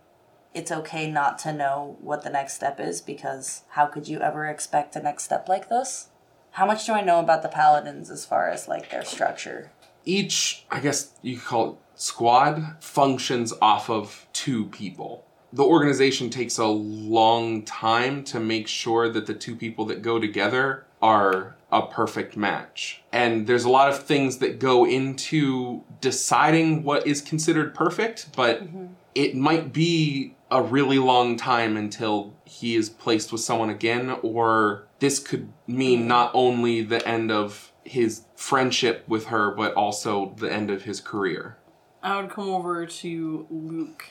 It's 0.55 0.73
okay 0.73 1.11
not 1.11 1.39
to 1.41 1.53
know 1.53 1.97
what 2.01 2.23
the 2.23 2.31
next 2.31 2.55
step 2.55 2.79
is 2.79 3.01
because 3.01 3.63
how 3.71 3.87
could 3.87 4.09
you 4.09 4.21
ever 4.21 4.47
expect 4.47 4.97
a 4.97 5.01
next 5.01 5.25
step 5.25 5.49
like 5.49 5.69
this? 5.69 6.09
How 6.53 6.67
much 6.67 6.85
do 6.85 6.93
I 6.93 7.03
know 7.03 7.21
about 7.21 7.43
the 7.43 7.49
paladins 7.49 8.11
as 8.11 8.27
far 8.27 8.49
as 8.51 8.69
like 8.69 8.91
their 8.91 9.05
structure? 9.05 9.73
each, 10.05 10.65
I 10.71 10.81
guess 10.81 11.13
you 11.23 11.37
could 11.37 11.47
call 11.47 11.71
it 11.71 11.77
squad, 11.95 12.77
functions 12.81 13.53
off 13.61 13.89
of 13.91 14.27
two 14.33 14.67
people. 14.67 15.25
The 15.53 15.65
organization 15.65 16.31
takes 16.31 16.59
a 16.59 16.67
long 16.67 17.63
time 17.63 18.25
to 18.25 18.41
make 18.41 18.67
sure 18.67 19.09
that 19.11 19.27
the 19.27 19.35
two 19.35 19.55
people 19.55 19.85
that 19.87 20.03
go 20.03 20.19
together 20.19 20.87
are 21.03 21.57
a 21.73 21.87
perfect 21.87 22.37
match. 22.37 23.03
And 23.13 23.47
there's 23.47 23.65
a 23.65 23.71
lot 23.71 23.89
of 23.89 24.03
things 24.03 24.39
that 24.39 24.59
go 24.59 24.85
into 24.85 25.83
deciding 26.01 26.85
what 26.85 27.07
is 27.07 27.23
considered 27.23 27.75
perfect, 27.75 28.29
but 28.37 28.63
mm-hmm. 28.63 28.87
it 29.15 29.35
might 29.35 29.73
be 29.73 30.37
a 30.51 30.63
really 30.63 30.99
long 30.99 31.37
time 31.37 31.79
until 31.79 32.35
he 32.45 32.77
is 32.77 32.91
placed 32.91 33.33
with 33.33 33.41
someone 33.41 33.71
again, 33.71 34.15
or 34.23 34.87
this 34.99 35.19
could 35.19 35.51
mean 35.67 36.01
mm-hmm. 36.01 36.09
not 36.09 36.31
only 36.35 36.83
the 36.83 37.07
end 37.09 37.33
of 37.33 37.73
his 37.85 38.27
friendship 38.37 39.03
with 39.09 39.27
her, 39.27 39.51
but 39.51 39.73
also 39.75 40.35
the 40.37 40.53
end 40.53 40.71
of 40.71 40.83
his 40.83 41.01
career. 41.01 41.57
I 42.03 42.21
would 42.21 42.31
come 42.31 42.51
over 42.51 42.85
to 42.85 43.47
Luke. 43.51 44.11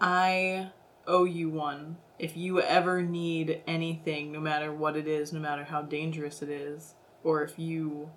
I 0.00 0.70
owe 1.08 1.24
you 1.24 1.50
one. 1.50 1.96
If 2.18 2.36
you 2.36 2.60
ever 2.60 3.02
need 3.02 3.62
anything, 3.66 4.30
no 4.30 4.40
matter 4.40 4.72
what 4.72 4.96
it 4.96 5.08
is, 5.08 5.32
no 5.32 5.40
matter 5.40 5.64
how 5.64 5.82
dangerous 5.82 6.42
it 6.42 6.50
is, 6.50 6.94
or 7.24 7.42
if 7.42 7.58
you 7.58 8.10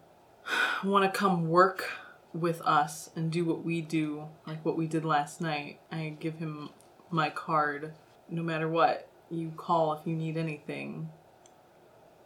want 0.84 1.12
to 1.12 1.18
come 1.18 1.50
work 1.50 1.92
with 2.34 2.62
us 2.62 3.10
and 3.16 3.32
do 3.32 3.46
what 3.46 3.64
we 3.64 3.82
do, 3.82 4.28
like 4.48 4.64
what 4.66 4.78
we 4.78 4.88
did 4.88 5.06
last 5.06 5.40
night, 5.40 5.80
I 5.92 6.16
give 6.20 6.36
him 6.36 6.70
my 7.10 7.30
card. 7.30 7.94
No 8.30 8.42
matter 8.42 8.68
what, 8.68 9.08
you 9.30 9.52
call 9.56 9.94
if 9.94 10.08
you 10.08 10.16
need 10.16 10.38
anything. 10.38 11.10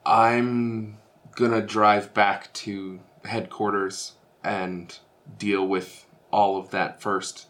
I'm 0.06 0.98
gonna 1.36 1.62
drive 1.62 2.14
back 2.14 2.54
to 2.54 3.00
headquarters 3.26 4.14
and 4.44 4.98
deal 5.38 5.68
with 5.68 6.06
all 6.32 6.58
of 6.58 6.72
that 6.72 7.02
first. 7.02 7.48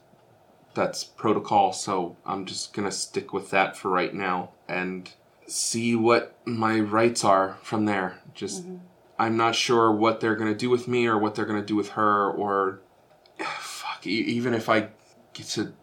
That's 0.74 1.04
protocol, 1.04 1.74
so 1.74 2.18
I'm 2.26 2.46
just 2.46 2.74
gonna 2.74 2.92
stick 2.92 3.34
with 3.34 3.52
that 3.52 3.78
for 3.78 3.90
right 3.90 4.14
now 4.14 4.52
and 4.68 5.12
see 5.48 5.96
what 5.96 6.36
my 6.46 6.80
rights 6.80 7.24
are 7.24 7.58
from 7.62 7.86
there. 7.86 8.20
Just, 8.34 8.64
mm-hmm. 8.64 8.78
I'm 9.20 9.36
not 9.38 9.56
sure 9.56 9.92
what 9.92 10.20
they're 10.20 10.36
gonna 10.36 10.56
do 10.56 10.70
with 10.70 10.88
me 10.88 11.08
or 11.08 11.18
what 11.18 11.36
they're 11.36 11.46
gonna 11.46 11.66
do 11.66 11.76
with 11.76 11.90
her, 11.90 12.30
or 12.30 12.80
fuck, 13.60 14.06
e- 14.06 14.10
even 14.12 14.54
if 14.54 14.70
I 14.70 14.90
get 15.34 15.48
to 15.48 15.74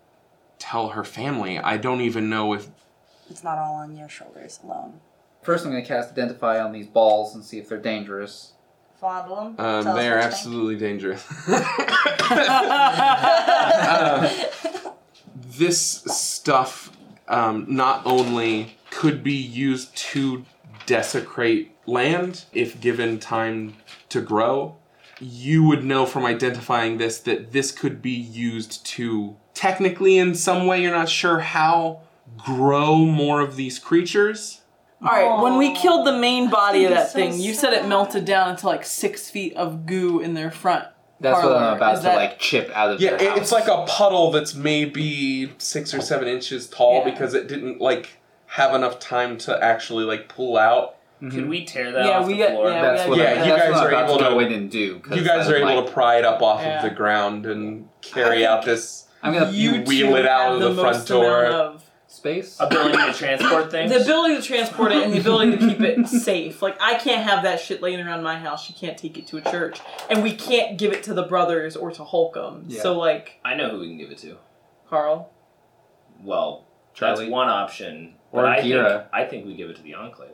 tell 0.58 0.90
her 0.90 1.04
family, 1.04 1.58
I 1.58 1.76
don't 1.76 2.00
even 2.00 2.30
know 2.30 2.54
if 2.54 2.68
It's 3.30 3.44
not 3.44 3.58
all 3.58 3.74
on 3.74 3.96
your 3.96 4.08
shoulders 4.08 4.60
alone. 4.64 5.00
First, 5.42 5.66
I'm 5.66 5.72
going 5.72 5.82
to 5.82 5.86
cast 5.86 6.12
Identify 6.12 6.58
on 6.58 6.72
these 6.72 6.86
balls 6.86 7.34
and 7.34 7.44
see 7.44 7.58
if 7.58 7.68
they're 7.68 7.76
dangerous. 7.78 8.54
Fondle 8.98 9.36
them. 9.36 9.54
Um, 9.58 9.84
they 9.84 10.08
are 10.08 10.16
what 10.16 10.16
you 10.16 10.22
think. 10.22 10.24
absolutely 10.24 10.76
dangerous. 10.76 11.26
Um, 12.30 14.26
this 15.36 15.80
stuff 15.80 16.90
um, 17.28 17.66
not 17.68 18.06
only 18.06 18.78
could 18.90 19.22
be 19.22 19.34
used 19.34 19.94
to 19.96 20.44
desecrate 20.86 21.72
land 21.86 22.44
if 22.52 22.80
given 22.80 23.18
time 23.18 23.74
to 24.08 24.20
grow, 24.20 24.76
you 25.20 25.62
would 25.64 25.84
know 25.84 26.06
from 26.06 26.24
identifying 26.24 26.98
this 26.98 27.18
that 27.20 27.52
this 27.52 27.70
could 27.72 28.00
be 28.02 28.10
used 28.10 28.84
to 28.86 29.36
technically, 29.54 30.18
in 30.18 30.34
some 30.34 30.66
way, 30.66 30.82
you're 30.82 30.90
not 30.94 31.08
sure 31.08 31.38
how, 31.40 32.00
grow 32.36 32.96
more 32.98 33.40
of 33.40 33.56
these 33.56 33.78
creatures. 33.78 34.62
All 35.02 35.10
right, 35.10 35.42
when 35.42 35.58
we 35.58 35.74
killed 35.74 36.06
the 36.06 36.18
main 36.18 36.48
body 36.48 36.84
of 36.84 36.90
That'd 36.90 36.96
be 37.14 37.20
that 37.20 37.28
so 37.28 37.36
thing, 37.36 37.40
you 37.40 37.52
said 37.54 37.72
it 37.74 37.86
melted 37.86 38.24
down 38.24 38.50
into 38.50 38.66
like 38.66 38.84
six 38.86 39.28
feet 39.28 39.54
of 39.54 39.84
goo 39.86 40.20
in 40.20 40.32
their 40.34 40.50
front. 40.50 40.86
That's 41.20 41.42
what 41.42 41.56
I'm 41.56 41.76
about 41.76 41.94
Is 41.94 42.00
to 42.00 42.04
that- 42.06 42.16
like 42.16 42.38
chip 42.38 42.70
out 42.74 42.90
of. 42.92 43.00
Yeah, 43.00 43.16
their 43.16 43.32
it, 43.34 43.38
it's 43.38 43.52
like 43.52 43.68
a 43.68 43.84
puddle 43.86 44.30
that's 44.30 44.54
maybe 44.54 45.52
six 45.58 45.92
or 45.94 46.00
seven 46.00 46.26
inches 46.26 46.66
tall 46.68 46.98
Yeah. 47.04 47.10
because 47.12 47.34
it 47.34 47.46
didn't 47.48 47.80
like 47.80 48.18
have 48.54 48.72
enough 48.72 49.00
time 49.00 49.36
to 49.36 49.64
actually 49.64 50.04
like 50.04 50.28
pull 50.28 50.56
out. 50.56 50.94
Could 51.18 51.32
mm-hmm. 51.32 51.48
we 51.48 51.64
tear 51.64 51.90
that 51.90 52.06
Yeah, 52.06 52.18
off 52.20 52.26
we 52.26 52.34
the 52.34 52.38
got- 52.40 52.50
floor? 52.50 52.70
yeah, 52.70 52.82
That's 52.82 53.08
what 53.08 53.18
Yeah, 53.18 53.24
I'm, 53.24 53.38
you 53.38 53.44
that's 53.56 53.62
guys 53.62 53.72
what 53.72 53.92
are 53.92 54.04
able 54.04 54.18
to 54.18 54.24
go 54.24 54.38
in 54.38 54.52
and 54.52 54.70
do. 54.70 55.00
'cause 55.00 55.16
You 55.18 55.24
guys 55.24 55.48
are 55.50 55.56
able 55.56 55.74
like, 55.76 55.86
to 55.86 55.92
pry 55.92 56.18
it 56.18 56.24
up 56.24 56.40
off 56.40 56.60
Yeah. 56.62 56.76
of 56.76 56.82
the 56.88 56.94
ground 56.94 57.46
and 57.46 57.88
carry 58.00 58.46
out 58.46 58.64
this. 58.64 59.08
I'm 59.24 59.32
gonna 59.32 59.50
You 59.50 59.82
wheel 59.82 60.14
it 60.14 60.26
out 60.26 60.52
of 60.52 60.60
the 60.60 60.80
front 60.80 60.98
most 60.98 61.08
door. 61.08 61.46
of- 61.46 61.82
space. 62.06 62.56
Ability 62.60 62.96
to 62.96 63.12
transport 63.18 63.72
things. 63.72 63.90
The 63.90 64.02
ability 64.02 64.36
to 64.36 64.42
transport 64.42 64.92
it 64.92 65.02
and 65.02 65.12
the 65.12 65.18
ability 65.18 65.56
to 65.56 65.58
keep 65.58 65.80
it 65.80 66.06
safe. 66.28 66.62
Like 66.62 66.76
I 66.80 66.94
can't 66.94 67.28
have 67.28 67.42
that 67.42 67.58
shit 67.58 67.82
laying 67.82 68.00
around 68.00 68.22
my 68.22 68.36
house. 68.38 68.68
You 68.68 68.74
can't 68.78 68.96
take 68.96 69.18
it 69.18 69.26
to 69.28 69.38
a 69.38 69.40
church, 69.40 69.80
and 70.08 70.22
we 70.22 70.32
can't 70.32 70.78
give 70.78 70.92
it 70.92 71.02
to 71.04 71.14
the 71.14 71.24
brothers 71.24 71.74
or 71.74 71.90
to 71.90 72.02
Halcombe. 72.02 72.66
Yeah. 72.68 72.82
So 72.82 72.96
like 72.96 73.40
I 73.44 73.54
know 73.56 73.68
who 73.70 73.80
we 73.80 73.88
can 73.88 73.98
give 73.98 74.12
it 74.12 74.18
to. 74.18 74.36
Carl. 74.88 75.32
Well, 76.22 76.66
Charlie. 76.94 77.24
that's 77.24 77.30
one 77.32 77.48
option. 77.48 78.14
Or 78.34 78.42
But 78.42 78.46
I 78.46 78.62
Gira. 78.62 78.88
think 79.02 79.04
I 79.12 79.24
think 79.26 79.46
we 79.46 79.54
give 79.54 79.70
it 79.70 79.76
to 79.76 79.82
the 79.82 79.94
Enclave. 79.94 80.30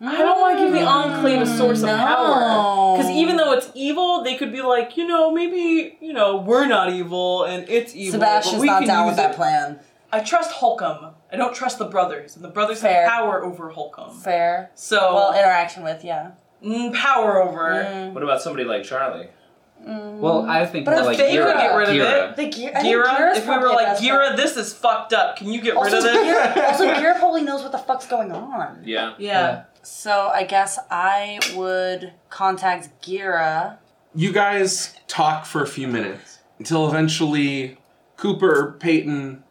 I 0.00 0.16
don't 0.18 0.40
want 0.40 0.58
to 0.58 0.64
give 0.64 0.72
the 0.72 0.82
Enclave 0.82 1.40
a 1.42 1.46
source 1.46 1.82
of 1.82 1.88
power. 1.88 2.96
Because 2.96 3.10
even 3.12 3.36
though 3.36 3.52
it's 3.52 3.70
evil, 3.74 4.22
they 4.24 4.36
could 4.36 4.50
be 4.52 4.60
like, 4.62 4.96
you 4.96 5.06
know, 5.06 5.32
maybe, 5.32 5.96
you 6.00 6.12
know, 6.12 6.36
we're 6.36 6.66
not 6.66 6.92
evil 6.92 7.44
and 7.44 7.68
it's 7.68 7.94
evil. 7.94 8.18
but 8.20 8.26
Sebastian's 8.42 8.60
we 8.60 8.66
not 8.66 8.78
can 8.80 8.88
down 8.88 9.06
use 9.06 9.10
with 9.12 9.16
that 9.18 9.36
plan. 9.36 9.78
I 10.12 10.20
trust 10.20 10.50
Halcombe. 10.60 11.12
I 11.32 11.36
don't 11.36 11.54
trust 11.54 11.78
the 11.78 11.84
brothers. 11.84 12.34
And 12.36 12.44
the 12.44 12.48
brothers 12.48 12.80
Fair. 12.80 13.02
have 13.02 13.10
power 13.10 13.44
over 13.44 13.70
Halcombe. 13.72 14.20
Fair. 14.22 14.70
So, 14.74 15.14
Well, 15.14 15.32
interaction 15.32 15.82
with, 15.84 16.04
yeah. 16.04 16.30
mm, 16.64 16.92
power 16.94 17.40
over. 17.42 17.84
Mm. 17.84 18.14
What 18.14 18.22
about 18.24 18.40
somebody 18.42 18.64
like 18.64 18.82
Charlie? 18.84 19.28
Mm. 19.86 20.18
Well, 20.18 20.46
I 20.46 20.66
think 20.66 20.84
But 20.84 20.92
more 20.92 21.00
if 21.00 21.06
like 21.06 21.18
they 21.18 21.36
could 21.36 21.46
Gira. 21.46 21.54
get 21.54 21.74
rid 21.74 21.88
of 21.88 21.94
Gira. 21.94 22.30
it. 22.30 22.36
The 22.36 22.48
gear, 22.48 22.72
Gira, 22.74 23.36
if 23.36 23.46
we 23.46 23.56
were 23.58 23.68
like, 23.68 23.98
Gira, 23.98 24.26
friend. 24.26 24.38
this 24.38 24.56
is 24.56 24.74
fucked 24.74 25.12
up. 25.12 25.36
Can 25.36 25.52
you 25.52 25.60
get 25.60 25.76
Also, 25.76 25.96
rid 25.96 25.98
of 25.98 26.02
this? 26.04 26.56
Gira, 26.56 26.68
also, 26.72 26.84
Gira 26.94 27.18
probably 27.18 27.42
knows 27.42 27.62
what 27.62 27.72
the 27.72 27.78
fuck's 27.78 28.06
going 28.06 28.32
on. 28.32 28.82
Yeah. 28.84 29.14
Yeah. 29.18 29.64
So 29.82 30.30
I 30.34 30.44
guess 30.44 30.78
I 30.90 31.40
would 31.56 32.12
contact 32.28 33.02
Gira. 33.02 33.78
You 34.14 34.32
guys 34.32 34.94
talk 35.06 35.46
for 35.46 35.62
a 35.62 35.66
few 35.66 35.88
minutes 35.88 36.38
until 36.58 36.88
eventually 36.88 37.78
Cooper, 38.16 38.76
Peyton, 38.80 39.44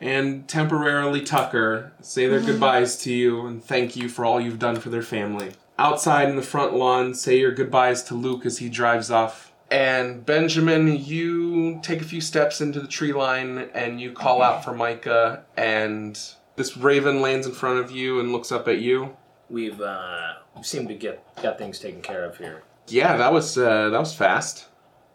and 0.00 0.48
temporarily 0.48 1.20
Tucker 1.20 1.92
say 2.00 2.26
their 2.26 2.38
mm-hmm. 2.38 2.48
goodbyes 2.48 2.96
to 2.98 3.12
you 3.12 3.46
and 3.46 3.62
thank 3.62 3.96
you 3.96 4.08
for 4.08 4.24
all 4.24 4.40
you've 4.40 4.58
done 4.58 4.76
for 4.76 4.90
their 4.90 5.02
family. 5.02 5.52
Outside 5.78 6.28
in 6.28 6.36
the 6.36 6.42
front 6.42 6.74
lawn, 6.74 7.14
say 7.14 7.38
your 7.38 7.52
goodbyes 7.52 8.02
to 8.04 8.14
Luke 8.14 8.46
as 8.46 8.58
he 8.58 8.68
drives 8.68 9.10
off. 9.10 9.52
And 9.70 10.24
Benjamin, 10.24 10.96
you 11.04 11.80
take 11.82 12.00
a 12.00 12.04
few 12.04 12.20
steps 12.20 12.60
into 12.60 12.80
the 12.80 12.86
tree 12.88 13.12
line 13.12 13.70
and 13.74 14.00
you 14.00 14.12
call 14.12 14.42
out 14.42 14.64
for 14.64 14.72
Micah, 14.74 15.44
and 15.56 16.18
this 16.56 16.76
raven 16.76 17.20
lands 17.20 17.46
in 17.46 17.52
front 17.52 17.80
of 17.80 17.90
you 17.90 18.20
and 18.20 18.30
looks 18.30 18.52
up 18.52 18.68
at 18.68 18.78
you. 18.78 19.16
We've 19.50 19.80
uh 19.80 20.34
we 20.56 20.62
seem 20.62 20.86
to 20.88 20.94
get 20.94 21.22
got 21.42 21.58
things 21.58 21.78
taken 21.78 22.02
care 22.02 22.24
of 22.24 22.36
here. 22.38 22.62
Yeah, 22.88 23.16
that 23.16 23.32
was 23.32 23.56
uh, 23.58 23.90
that 23.90 23.98
was 23.98 24.14
fast. 24.14 24.66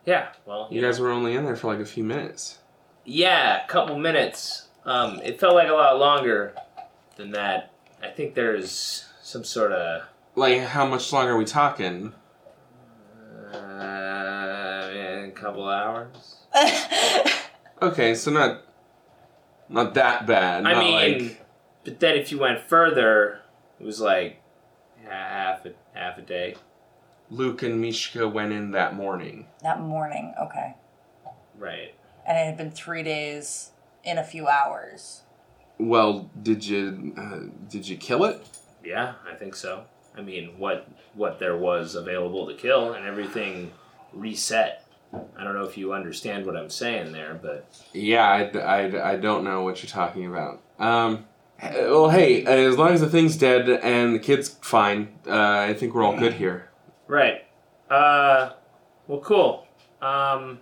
Yeah. 0.06 0.30
Well, 0.46 0.68
You 0.72 0.82
guys 0.82 1.00
were 1.00 1.12
only 1.12 1.36
in 1.36 1.46
there 1.46 1.56
for 1.56 1.68
like 1.68 1.80
a 1.80 1.86
few 1.86 2.04
minutes. 2.04 2.58
Yeah, 3.06 3.64
a 3.64 3.68
couple 3.68 3.98
minutes. 3.98 4.68
Um, 4.86 5.20
it 5.24 5.40
felt 5.40 5.54
like 5.56 5.70
a 5.70 5.74
lot 5.74 6.00
longer 6.00 6.56
than 7.16 7.32
that. 7.32 7.72
I 8.02 8.08
think 8.10 8.34
there's 8.34 9.06
some 9.22 9.44
sort 9.44 9.72
of 9.72 10.04
Like, 10.36 10.62
how 10.62 10.86
much 10.88 11.12
longer 11.14 11.34
are 11.34 11.38
we 11.38 11.46
talking? 11.46 12.14
Couple 15.40 15.68
hours. 15.68 16.38
Okay, 17.82 18.14
so 18.14 18.30
not 18.30 18.64
not 19.70 19.94
that 19.94 20.28
bad. 20.28 20.66
I 20.66 20.74
not 20.74 20.84
mean, 20.84 21.24
like 21.24 21.46
but 21.84 22.00
then 22.00 22.16
if 22.16 22.32
you 22.32 22.40
went 22.40 22.60
further, 22.60 23.40
it 23.80 23.86
was 23.86 24.02
like 24.02 24.42
half 25.08 25.66
a 25.66 25.72
half 25.94 26.18
a 26.18 26.22
day. 26.22 26.56
Luke 27.30 27.64
and 27.64 27.80
Mishka 27.80 28.28
went 28.28 28.52
in 28.52 28.72
that 28.72 28.96
morning. 28.96 29.46
That 29.62 29.80
morning, 29.80 30.34
okay. 30.42 30.76
Right. 31.58 31.94
And 32.28 32.38
it 32.38 32.46
had 32.46 32.58
been 32.58 32.72
three 32.72 33.04
days 33.04 33.72
in 34.04 34.18
a 34.18 34.24
few 34.24 34.48
hours. 34.48 35.22
Well, 35.78 36.30
did 36.42 36.66
you 36.66 37.14
uh, 37.18 37.70
did 37.70 37.88
you 37.88 37.96
kill 37.96 38.26
it? 38.26 38.46
Yeah, 38.84 39.14
I 39.30 39.36
think 39.36 39.56
so. 39.56 39.86
I 40.18 40.22
mean, 40.22 40.58
what 40.58 40.88
what 41.14 41.40
there 41.40 41.56
was 41.56 41.96
available 41.96 42.46
to 42.48 42.56
kill 42.56 42.92
and 42.92 43.06
everything 43.06 43.72
reset. 44.12 44.86
I 45.14 45.44
don't 45.44 45.56
know 45.56 45.64
if 45.66 45.78
you 45.78 45.94
understand 45.94 46.46
what 46.46 46.56
I'm 46.56 46.70
saying 46.70 47.12
there, 47.12 47.40
but 47.42 47.66
Yeah, 47.94 48.28
I, 48.28 48.58
I, 48.60 49.12
I 49.12 49.16
don't 49.16 49.44
know 49.44 49.64
what 49.64 49.82
you're 49.82 49.90
talking 49.90 50.26
about. 50.28 50.62
Um, 50.78 51.26
well, 51.62 52.10
hey, 52.10 52.46
as 52.46 52.78
long 52.78 52.90
as 52.92 53.02
the 53.02 53.10
thing's 53.10 53.36
dead 53.36 53.68
and 53.70 54.14
the 54.16 54.20
kid's 54.20 54.50
fine, 54.62 55.10
uh, 55.28 55.34
I 55.60 55.74
think 55.74 55.94
we're 55.96 56.04
all 56.04 56.18
good 56.18 56.34
here. 56.34 56.70
right. 57.08 57.46
Uh, 57.90 58.52
well, 59.08 59.20
cool. 59.22 59.66
Um, 60.02 60.60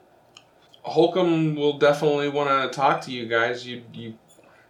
Halcombe 0.86 1.56
will 1.56 1.78
definitely 1.78 2.30
want 2.30 2.50
to 2.50 2.76
talk 2.76 3.02
to 3.02 3.12
you 3.12 3.26
guys. 3.28 3.68
You 3.68 3.84
you, 3.94 4.04
you 4.10 4.14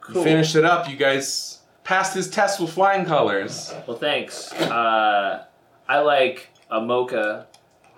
Cool. 0.01 0.23
finished 0.23 0.55
it 0.55 0.65
up. 0.65 0.89
You 0.89 0.95
guys 0.95 1.59
passed 1.83 2.13
his 2.15 2.29
test 2.29 2.59
with 2.59 2.71
flying 2.71 3.05
colors. 3.05 3.73
well, 3.85 3.97
thanks. 3.97 4.51
Uh, 4.53 5.45
I 5.87 5.99
like 5.99 6.49
a 6.71 6.81
mocha 6.81 7.45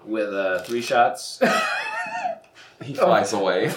with 0.05 0.33
uh, 0.33 0.59
three 0.63 0.81
shots. 0.81 1.39
He 2.81 2.93
flies 2.93 3.33
away. 3.33 3.67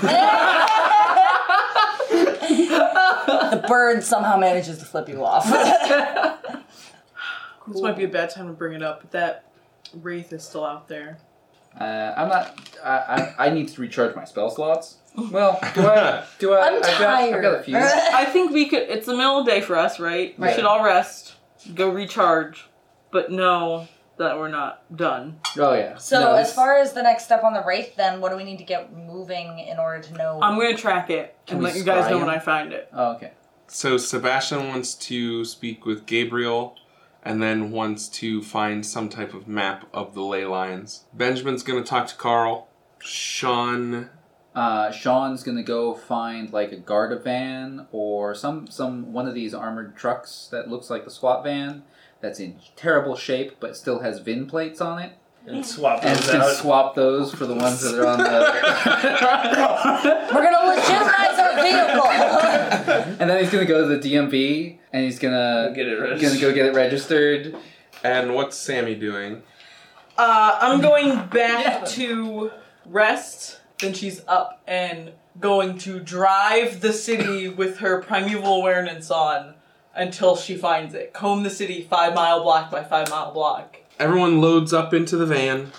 The 3.52 3.64
bird 3.68 4.04
somehow 4.04 4.36
manages 4.36 4.78
to 4.78 4.84
flip 4.84 5.08
you 5.08 5.24
off. 5.24 5.46
This 7.68 7.80
might 7.80 7.96
be 7.96 8.02
a 8.04 8.08
bad 8.08 8.28
time 8.30 8.48
to 8.48 8.52
bring 8.52 8.72
it 8.74 8.82
up, 8.82 9.02
but 9.02 9.12
that 9.12 9.44
wraith 9.94 10.32
is 10.32 10.42
still 10.42 10.64
out 10.64 10.88
there. 10.88 11.18
Uh, 11.80 12.12
I'm 12.16 12.28
not. 12.28 12.58
I, 12.84 13.34
I 13.38 13.46
I 13.46 13.50
need 13.50 13.68
to 13.68 13.80
recharge 13.80 14.16
my 14.16 14.24
spell 14.24 14.50
slots. 14.50 14.96
Well, 15.16 15.60
do 15.74 15.86
I? 15.86 16.24
Do 16.40 16.54
I? 16.54 16.66
I'm 16.66 16.74
I've 16.76 16.82
got, 16.82 17.22
I've 17.34 17.40
got 17.42 17.54
a 17.60 17.62
few. 17.62 17.76
I 17.78 18.24
think 18.24 18.50
we 18.50 18.68
could. 18.68 18.82
It's 18.82 19.06
the 19.06 19.16
middle 19.16 19.38
of 19.38 19.46
the 19.46 19.52
day 19.52 19.60
for 19.60 19.76
us, 19.76 20.00
right? 20.00 20.36
We 20.38 20.46
Right. 20.46 20.56
should 20.56 20.64
all 20.64 20.84
rest, 20.84 21.34
go 21.74 21.88
recharge, 21.88 22.68
but 23.12 23.30
know 23.30 23.86
that 24.18 24.38
we're 24.38 24.48
not 24.48 24.84
done. 24.96 25.40
Oh 25.58 25.74
yeah. 25.74 25.96
so, 25.96 26.20
No, 26.20 26.34
as 26.34 26.52
far 26.52 26.76
as 26.78 26.92
the 26.92 27.02
next 27.02 27.24
step 27.24 27.42
on 27.44 27.52
the 27.54 27.62
wraith, 27.66 27.96
then 27.96 28.20
what 28.20 28.30
do 28.30 28.36
we 28.36 28.44
need 28.44 28.58
to 28.58 28.64
get 28.64 28.94
moving 28.96 29.58
in 29.58 29.78
order 29.78 30.02
to 30.02 30.14
know? 30.14 30.38
I'm 30.42 30.58
gonna 30.58 30.76
track 30.76 31.10
it 31.10 31.36
Can 31.46 31.56
and 31.56 31.64
let 31.64 31.76
you 31.76 31.84
guys 31.84 32.10
know 32.10 32.18
him? 32.18 32.26
when 32.26 32.34
I 32.34 32.38
find 32.38 32.72
it. 32.72 32.88
Oh 32.92 33.12
okay. 33.16 33.32
So 33.66 33.96
Sebastian 33.96 34.68
wants 34.68 34.94
to 34.94 35.44
speak 35.44 35.86
with 35.86 36.04
Gabriel 36.06 36.76
and 37.22 37.42
then 37.42 37.70
wants 37.70 38.08
to 38.08 38.42
find 38.42 38.84
some 38.84 39.08
type 39.08 39.32
of 39.32 39.46
map 39.48 39.86
of 39.94 40.12
the 40.14 40.22
ley 40.22 40.44
lines. 40.44 41.04
Benjamin's 41.14 41.62
going 41.62 41.82
to 41.82 41.88
talk 41.88 42.08
to 42.08 42.16
Carl. 42.16 42.68
Sean 42.98 44.10
Uh, 44.54 44.90
Sean's 44.90 45.42
gonna 45.42 45.62
go 45.62 45.94
find 45.94 46.52
like 46.52 46.72
a 46.72 46.76
Garda 46.76 47.18
van 47.18 47.86
or 47.90 48.34
some 48.34 48.66
some 48.66 49.12
one 49.12 49.26
of 49.26 49.34
these 49.34 49.54
armored 49.54 49.96
trucks 49.96 50.48
that 50.52 50.68
looks 50.68 50.90
like 50.90 51.04
the 51.04 51.10
SWAT 51.10 51.42
van 51.42 51.84
that's 52.22 52.40
in 52.40 52.56
terrible 52.76 53.16
shape 53.16 53.56
but 53.60 53.76
still 53.76 53.98
has 53.98 54.20
VIN 54.20 54.46
plates 54.46 54.80
on 54.80 54.98
it, 55.02 55.12
and 55.46 55.66
swap 55.66 56.02
and 56.04 56.16
those 56.16 56.30
can 56.30 56.40
out. 56.40 56.56
swap 56.56 56.94
those 56.94 57.34
for 57.34 57.44
the 57.46 57.54
ones 57.54 57.80
that 57.82 57.98
are 57.98 58.06
on 58.06 58.18
the. 58.18 58.24
We're 60.34 60.42
gonna 60.42 60.66
legitimize 60.68 61.38
our 61.38 61.54
vehicle. 61.62 62.08
and 63.20 63.28
then 63.30 63.38
he's 63.42 63.50
gonna 63.52 63.64
go 63.66 63.86
to 63.88 63.96
the 63.96 64.14
DMV 64.14 64.78
and 64.92 65.04
he's 65.04 65.18
gonna 65.18 65.72
Get 65.74 65.86
it 65.88 66.20
gonna 66.20 66.38
go 66.40 66.52
get 66.54 66.66
it 66.66 66.74
registered. 66.74 67.54
and 68.04 68.34
what's 68.34 68.56
Sammy 68.56 68.94
doing? 68.94 69.42
Uh, 70.16 70.58
I'm 70.60 70.80
going 70.80 71.26
back 71.28 71.86
to 71.88 72.50
rest. 72.86 73.58
Then 73.80 73.94
she's 73.94 74.22
up 74.28 74.62
and 74.66 75.12
going 75.40 75.78
to 75.78 75.98
drive 75.98 76.80
the 76.82 76.92
city 76.92 77.48
with 77.48 77.78
her 77.78 78.00
primeval 78.02 78.56
awareness 78.56 79.10
on 79.10 79.54
until 79.94 80.36
she 80.36 80.56
finds 80.56 80.94
it. 80.94 81.12
Comb 81.12 81.42
the 81.42 81.50
city 81.50 81.82
five 81.82 82.14
mile 82.14 82.42
block 82.42 82.70
by 82.70 82.82
five 82.82 83.10
mile 83.10 83.32
block. 83.32 83.78
Everyone 83.98 84.40
loads 84.40 84.72
up 84.72 84.94
into 84.94 85.16
the 85.16 85.26
van 85.26 85.72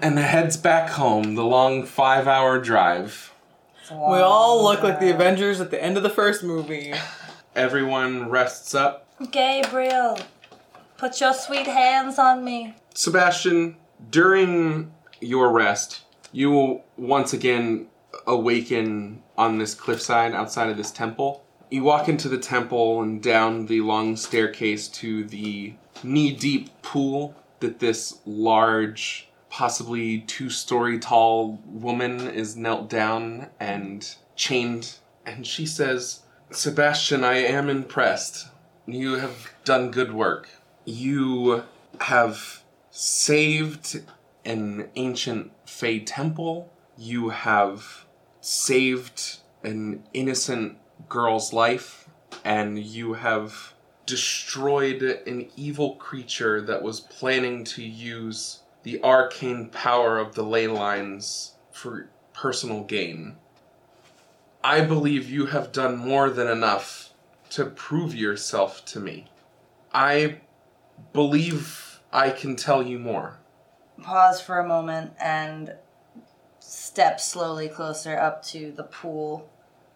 and 0.00 0.18
heads 0.18 0.56
back 0.56 0.90
home, 0.90 1.34
the 1.34 1.44
long 1.44 1.82
5-hour 1.82 2.60
drive. 2.60 3.32
We 3.90 4.18
all 4.18 4.62
look 4.62 4.82
like 4.82 5.00
the 5.00 5.12
Avengers 5.12 5.60
at 5.60 5.70
the 5.72 5.82
end 5.82 5.96
of 5.96 6.04
the 6.04 6.10
first 6.10 6.44
movie. 6.44 6.94
Everyone 7.56 8.30
rests 8.30 8.74
up. 8.74 9.08
Gabriel, 9.32 10.18
put 10.96 11.20
your 11.20 11.34
sweet 11.34 11.66
hands 11.66 12.18
on 12.18 12.44
me. 12.44 12.76
Sebastian, 12.94 13.76
during 14.10 14.92
your 15.20 15.50
rest, 15.50 16.02
you 16.30 16.50
will 16.50 16.84
once 16.96 17.32
again 17.32 17.88
awaken 18.26 19.22
on 19.36 19.58
this 19.58 19.74
cliffside 19.74 20.34
outside 20.34 20.70
of 20.70 20.76
this 20.76 20.92
temple. 20.92 21.44
You 21.70 21.84
walk 21.84 22.08
into 22.08 22.28
the 22.28 22.38
temple 22.38 23.00
and 23.00 23.22
down 23.22 23.66
the 23.66 23.80
long 23.80 24.16
staircase 24.16 24.88
to 24.88 25.22
the 25.22 25.74
knee 26.02 26.32
deep 26.32 26.82
pool 26.82 27.36
that 27.60 27.78
this 27.78 28.18
large 28.26 29.28
possibly 29.50 30.18
two 30.18 30.50
story 30.50 30.98
tall 30.98 31.60
woman 31.66 32.26
is 32.28 32.56
knelt 32.56 32.90
down 32.90 33.46
and 33.60 34.16
chained, 34.34 34.96
and 35.24 35.46
she 35.46 35.64
says, 35.64 36.22
Sebastian, 36.50 37.22
I 37.22 37.36
am 37.36 37.68
impressed. 37.68 38.48
You 38.86 39.14
have 39.14 39.52
done 39.64 39.92
good 39.92 40.12
work. 40.12 40.48
You 40.84 41.62
have 42.00 42.64
saved 42.90 44.02
an 44.44 44.88
ancient 44.96 45.52
Fey 45.66 46.00
temple. 46.00 46.72
You 46.98 47.28
have 47.28 48.06
saved 48.40 49.38
an 49.62 50.02
innocent 50.12 50.78
girl's 51.10 51.52
life. 51.52 52.08
And 52.42 52.78
you 52.78 53.12
have 53.12 53.74
destroyed 54.06 55.02
an 55.02 55.50
evil 55.56 55.96
creature 55.96 56.62
that 56.62 56.82
was 56.82 57.00
planning 57.00 57.64
to 57.64 57.82
use 57.82 58.60
the 58.82 59.02
arcane 59.04 59.68
power 59.68 60.18
of 60.18 60.34
the 60.34 60.42
ley 60.42 60.66
lines 60.66 61.54
for 61.70 62.08
personal 62.32 62.82
gain. 62.82 63.36
I 64.64 64.80
believe 64.80 65.30
you 65.30 65.46
have 65.46 65.72
done 65.72 65.96
more 65.96 66.30
than 66.30 66.48
enough 66.48 67.10
to 67.50 67.66
prove 67.66 68.14
yourself 68.14 68.84
to 68.86 69.00
me. 69.00 69.26
I 69.92 70.40
believe 71.12 72.00
I 72.12 72.30
can 72.30 72.56
tell 72.56 72.82
you 72.82 72.98
more. 72.98 73.38
Pause 74.02 74.40
for 74.40 74.58
a 74.58 74.66
moment 74.66 75.12
and 75.20 75.74
step 76.60 77.20
slowly 77.20 77.68
closer 77.68 78.16
up 78.16 78.42
to 78.46 78.72
the 78.72 78.84
pool. 78.84 79.50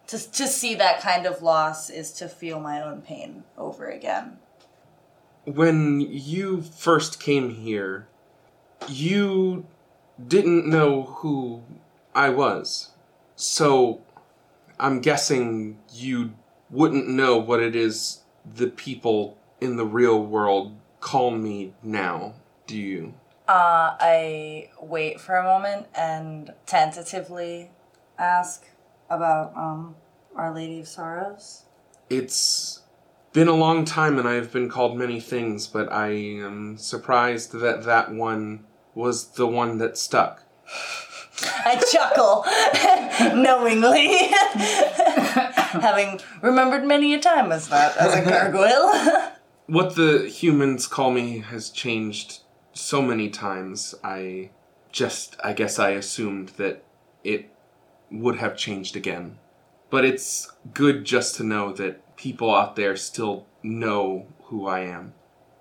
To, 0.09 0.33
to 0.33 0.47
see 0.47 0.75
that 0.75 1.01
kind 1.01 1.27
of 1.27 1.43
loss 1.43 1.89
is 1.89 2.13
to 2.13 2.29
feel 2.29 2.61
my 2.61 2.83
own 2.83 3.01
pain 3.01 3.45
over 3.57 3.89
again. 3.89 4.39
When 5.45 6.01
you 6.01 6.63
first 6.63 7.21
came 7.21 7.51
here, 7.51 8.07
you 8.89 9.67
didn't 10.27 10.67
know 10.67 11.03
who 11.03 11.63
I 12.15 12.29
was. 12.31 12.91
So 13.37 14.03
I'm 14.79 15.01
guessing 15.01 15.79
you 15.93 16.35
wouldn't 16.71 17.09
know 17.09 17.37
what 17.39 17.61
it 17.61 17.75
is 17.75 18.23
the 18.45 18.69
people 18.69 19.39
in 19.61 19.77
the 19.77 19.87
real 19.87 20.23
world 20.25 20.77
call 21.01 21.31
me 21.31 21.73
now, 21.83 22.35
do 22.67 22.77
you? 22.77 23.15
Uh, 23.47 23.95
I 24.01 24.71
wait 24.81 25.21
for 25.21 25.37
a 25.37 25.43
moment 25.43 25.87
and 25.95 26.53
tentatively 26.67 27.71
ask 28.19 28.65
about 29.11 29.57
um 29.57 29.95
Our 30.37 30.55
Lady 30.55 30.81
of 30.81 30.89
Sorrows. 30.89 31.65
It's 32.11 32.83
been 33.33 33.49
a 33.49 33.55
long 33.55 33.85
time 33.85 34.19
and 34.19 34.29
I've 34.29 34.53
been 34.53 34.69
called 34.69 34.97
many 34.97 35.21
things, 35.21 35.67
but 35.67 35.93
I 35.93 36.11
am 36.11 36.77
surprised 36.79 37.53
that 37.53 37.85
that 37.85 38.13
one 38.13 38.65
was 38.95 39.33
the 39.33 39.47
one 39.47 39.79
that 39.79 39.99
stuck. 39.99 40.43
I 41.43 41.77
chuckle 41.91 42.45
knowingly, 43.43 44.29
having 45.83 46.21
remembered 46.43 46.85
many 46.85 47.13
a 47.15 47.19
time 47.19 47.51
as 47.51 47.69
that 47.69 47.97
as 47.97 48.15
a 48.15 48.25
gargoyle. 48.25 49.33
What 49.67 49.97
the 49.97 50.29
humans 50.29 50.87
call 50.87 51.11
me 51.11 51.41
has 51.41 51.71
changed 51.71 52.41
so 52.73 53.03
many 53.03 53.31
times. 53.31 53.95
I 54.05 54.51
just, 54.93 55.37
I 55.43 55.55
guess 55.55 55.79
I 55.79 55.91
assumed 55.91 56.51
that 56.51 56.85
it 57.25 57.51
would 58.21 58.37
have 58.37 58.57
changed 58.57 58.97
again. 58.97 59.39
But 59.91 60.05
it's 60.05 60.51
good 60.73 61.05
just 61.05 61.37
to 61.37 61.45
know 61.45 61.73
that 61.73 62.17
people 62.17 62.55
out 62.55 62.77
there 62.77 62.97
still 62.97 63.47
know 63.63 64.27
who 64.45 64.67
I 64.67 64.81
am. 64.81 65.15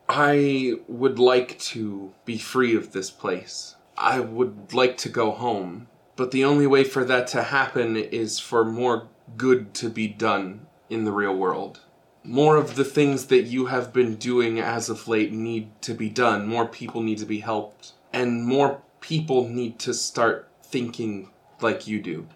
I 0.07 0.73
would 0.87 1.19
like 1.19 1.57
to 1.59 2.13
be 2.25 2.37
free 2.37 2.75
of 2.75 2.91
this 2.91 3.09
place. 3.09 3.75
I 3.97 4.19
would 4.19 4.73
like 4.73 4.97
to 4.97 5.09
go 5.09 5.31
home. 5.31 5.87
But 6.15 6.31
the 6.31 6.45
only 6.45 6.67
way 6.67 6.83
for 6.83 7.03
that 7.05 7.27
to 7.27 7.43
happen 7.43 7.95
is 7.97 8.39
for 8.39 8.63
more 8.63 9.07
good 9.37 9.73
to 9.75 9.89
be 9.89 10.07
done 10.07 10.67
in 10.89 11.05
the 11.05 11.11
real 11.11 11.35
world. 11.35 11.79
More 12.23 12.55
of 12.55 12.75
the 12.75 12.85
things 12.85 13.27
that 13.27 13.43
you 13.43 13.67
have 13.67 13.91
been 13.91 14.15
doing 14.15 14.59
as 14.59 14.89
of 14.89 15.07
late 15.07 15.31
need 15.31 15.69
to 15.81 15.93
be 15.93 16.09
done. 16.09 16.47
More 16.47 16.67
people 16.67 17.01
need 17.01 17.17
to 17.17 17.25
be 17.25 17.39
helped. 17.39 17.93
And 18.11 18.45
more 18.45 18.81
people 19.01 19.47
need 19.47 19.79
to 19.79 19.93
start 19.93 20.49
thinking 20.63 21.29
like 21.61 21.87
you 21.87 22.01
do. 22.01 22.27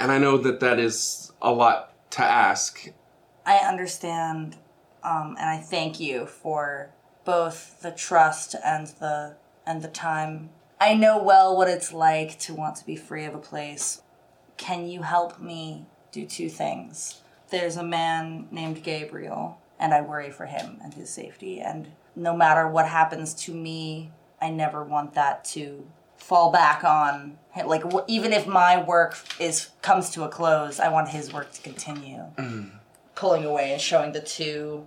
And 0.00 0.10
I 0.10 0.16
know 0.16 0.38
that 0.38 0.60
that 0.60 0.80
is 0.80 1.30
a 1.42 1.52
lot 1.52 1.92
to 2.12 2.22
ask. 2.22 2.88
I 3.44 3.56
understand, 3.58 4.56
um, 5.04 5.36
and 5.38 5.50
I 5.50 5.58
thank 5.58 6.00
you 6.00 6.24
for 6.24 6.90
both 7.26 7.82
the 7.82 7.90
trust 7.90 8.56
and 8.64 8.86
the 8.86 9.36
and 9.66 9.82
the 9.82 9.88
time. 9.88 10.48
I 10.80 10.94
know 10.94 11.22
well 11.22 11.54
what 11.54 11.68
it's 11.68 11.92
like 11.92 12.38
to 12.40 12.54
want 12.54 12.76
to 12.76 12.86
be 12.86 12.96
free 12.96 13.26
of 13.26 13.34
a 13.34 13.38
place. 13.38 14.00
Can 14.56 14.88
you 14.88 15.02
help 15.02 15.38
me 15.38 15.84
do 16.12 16.24
two 16.24 16.48
things? 16.48 17.20
There's 17.50 17.76
a 17.76 17.84
man 17.84 18.48
named 18.50 18.82
Gabriel, 18.82 19.58
and 19.78 19.92
I 19.92 20.00
worry 20.00 20.30
for 20.30 20.46
him 20.46 20.78
and 20.82 20.94
his 20.94 21.10
safety. 21.10 21.60
And 21.60 21.88
no 22.16 22.34
matter 22.34 22.66
what 22.66 22.88
happens 22.88 23.34
to 23.34 23.52
me, 23.52 24.12
I 24.40 24.48
never 24.48 24.82
want 24.82 25.12
that 25.12 25.44
to 25.56 25.86
fall 26.20 26.52
back 26.52 26.84
on 26.84 27.36
like 27.66 27.82
even 28.06 28.32
if 28.32 28.46
my 28.46 28.80
work 28.82 29.16
is 29.40 29.70
comes 29.82 30.10
to 30.10 30.22
a 30.22 30.28
close, 30.28 30.78
I 30.78 30.88
want 30.88 31.08
his 31.08 31.32
work 31.32 31.50
to 31.52 31.62
continue. 31.62 32.22
Pulling 33.16 33.44
away 33.44 33.72
and 33.72 33.80
showing 33.80 34.12
the 34.12 34.20
two 34.20 34.86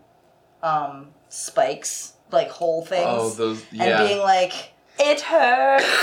um, 0.64 1.08
spikes, 1.30 2.14
like 2.32 2.50
whole 2.50 2.84
things, 2.86 3.04
Oh, 3.06 3.30
those, 3.32 3.64
and 3.78 4.08
being 4.08 4.20
like, 4.20 4.54
"It 4.98 5.20
hurts." 5.22 5.86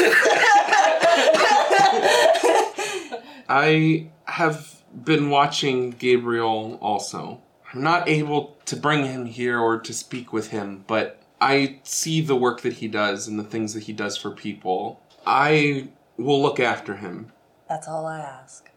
I 3.49 4.11
have 4.27 4.83
been 5.05 5.31
watching 5.31 5.91
Gabriel 5.93 6.79
also. 6.81 7.41
I'm 7.73 7.83
not 7.83 8.09
able 8.09 8.57
to 8.67 8.77
bring 8.77 9.07
him 9.07 9.27
here 9.27 9.59
or 9.59 9.79
to 9.81 9.93
speak 9.93 10.33
with 10.33 10.51
him, 10.51 10.85
but 10.87 11.21
I 11.41 11.81
see 11.85 12.21
the 12.21 12.37
work 12.37 12.61
that 12.63 12.75
he 12.75 12.89
does 12.89 13.27
and 13.27 13.39
the 13.39 13.45
things 13.45 13.75
that 13.75 13.85
he 13.85 13.93
does 13.93 14.17
for 14.17 14.31
people. 14.31 15.01
I 15.27 15.89
will 16.17 16.41
look 16.41 16.61
after 16.61 16.97
him. 16.97 17.33
That's 17.69 17.89
all 17.89 18.07
I 18.07 18.19
ask. 18.21 18.71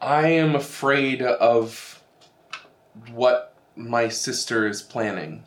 I 0.00 0.28
am 0.28 0.54
afraid 0.54 1.22
of 1.22 2.02
what 3.12 3.54
my 3.76 4.08
sister 4.08 4.66
is 4.66 4.82
planning. 4.82 5.44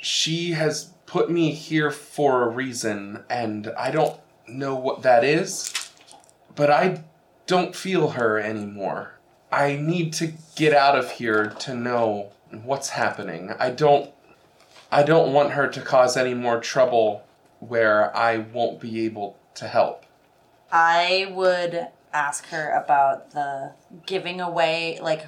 She 0.00 0.52
has 0.52 0.92
put 1.06 1.30
me 1.30 1.52
here 1.52 1.90
for 1.90 2.42
a 2.44 2.48
reason, 2.48 3.24
and 3.28 3.68
I 3.76 3.90
don't 3.90 4.18
know 4.48 4.74
what 4.74 5.02
that 5.02 5.24
is, 5.24 5.72
but 6.54 6.70
I 6.70 7.02
don't 7.46 7.74
feel 7.74 8.10
her 8.10 8.38
anymore. 8.38 9.18
I 9.52 9.76
need 9.76 10.12
to 10.14 10.32
get 10.56 10.72
out 10.72 10.96
of 10.96 11.10
here 11.12 11.46
to 11.60 11.74
know 11.74 12.30
what's 12.50 12.90
happening. 12.90 13.52
I 13.58 13.70
don't 13.70 14.10
I 14.92 15.02
don't 15.02 15.32
want 15.32 15.52
her 15.52 15.68
to 15.68 15.80
cause 15.80 16.16
any 16.16 16.34
more 16.34 16.60
trouble 16.60 17.24
where 17.60 18.14
I 18.16 18.38
won't 18.38 18.80
be 18.80 19.04
able 19.04 19.38
to 19.54 19.68
help. 19.68 20.04
I 20.72 21.32
would 21.34 21.88
ask 22.12 22.46
her 22.48 22.70
about 22.70 23.30
the 23.32 23.72
giving 24.06 24.40
away, 24.40 24.98
like 25.00 25.26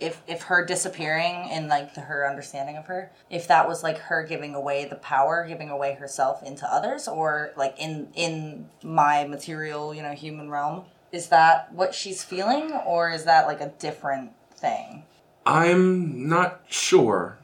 if 0.00 0.20
if 0.26 0.42
her 0.42 0.64
disappearing 0.64 1.48
and 1.50 1.68
like 1.68 1.94
the, 1.94 2.02
her 2.02 2.28
understanding 2.28 2.76
of 2.76 2.86
her, 2.86 3.10
if 3.30 3.48
that 3.48 3.68
was 3.68 3.82
like 3.82 3.98
her 3.98 4.24
giving 4.24 4.54
away 4.54 4.84
the 4.84 4.96
power, 4.96 5.44
giving 5.46 5.70
away 5.70 5.94
herself 5.94 6.42
into 6.42 6.66
others, 6.66 7.06
or 7.08 7.52
like 7.56 7.74
in 7.78 8.08
in 8.14 8.68
my 8.82 9.24
material, 9.24 9.94
you 9.94 10.02
know, 10.02 10.12
human 10.12 10.50
realm. 10.50 10.84
Is 11.12 11.28
that 11.28 11.72
what 11.72 11.94
she's 11.94 12.24
feeling, 12.24 12.72
or 12.72 13.10
is 13.10 13.24
that 13.24 13.46
like 13.46 13.60
a 13.60 13.72
different 13.78 14.32
thing? 14.56 15.04
I'm 15.46 16.28
not 16.28 16.62
sure. 16.68 17.38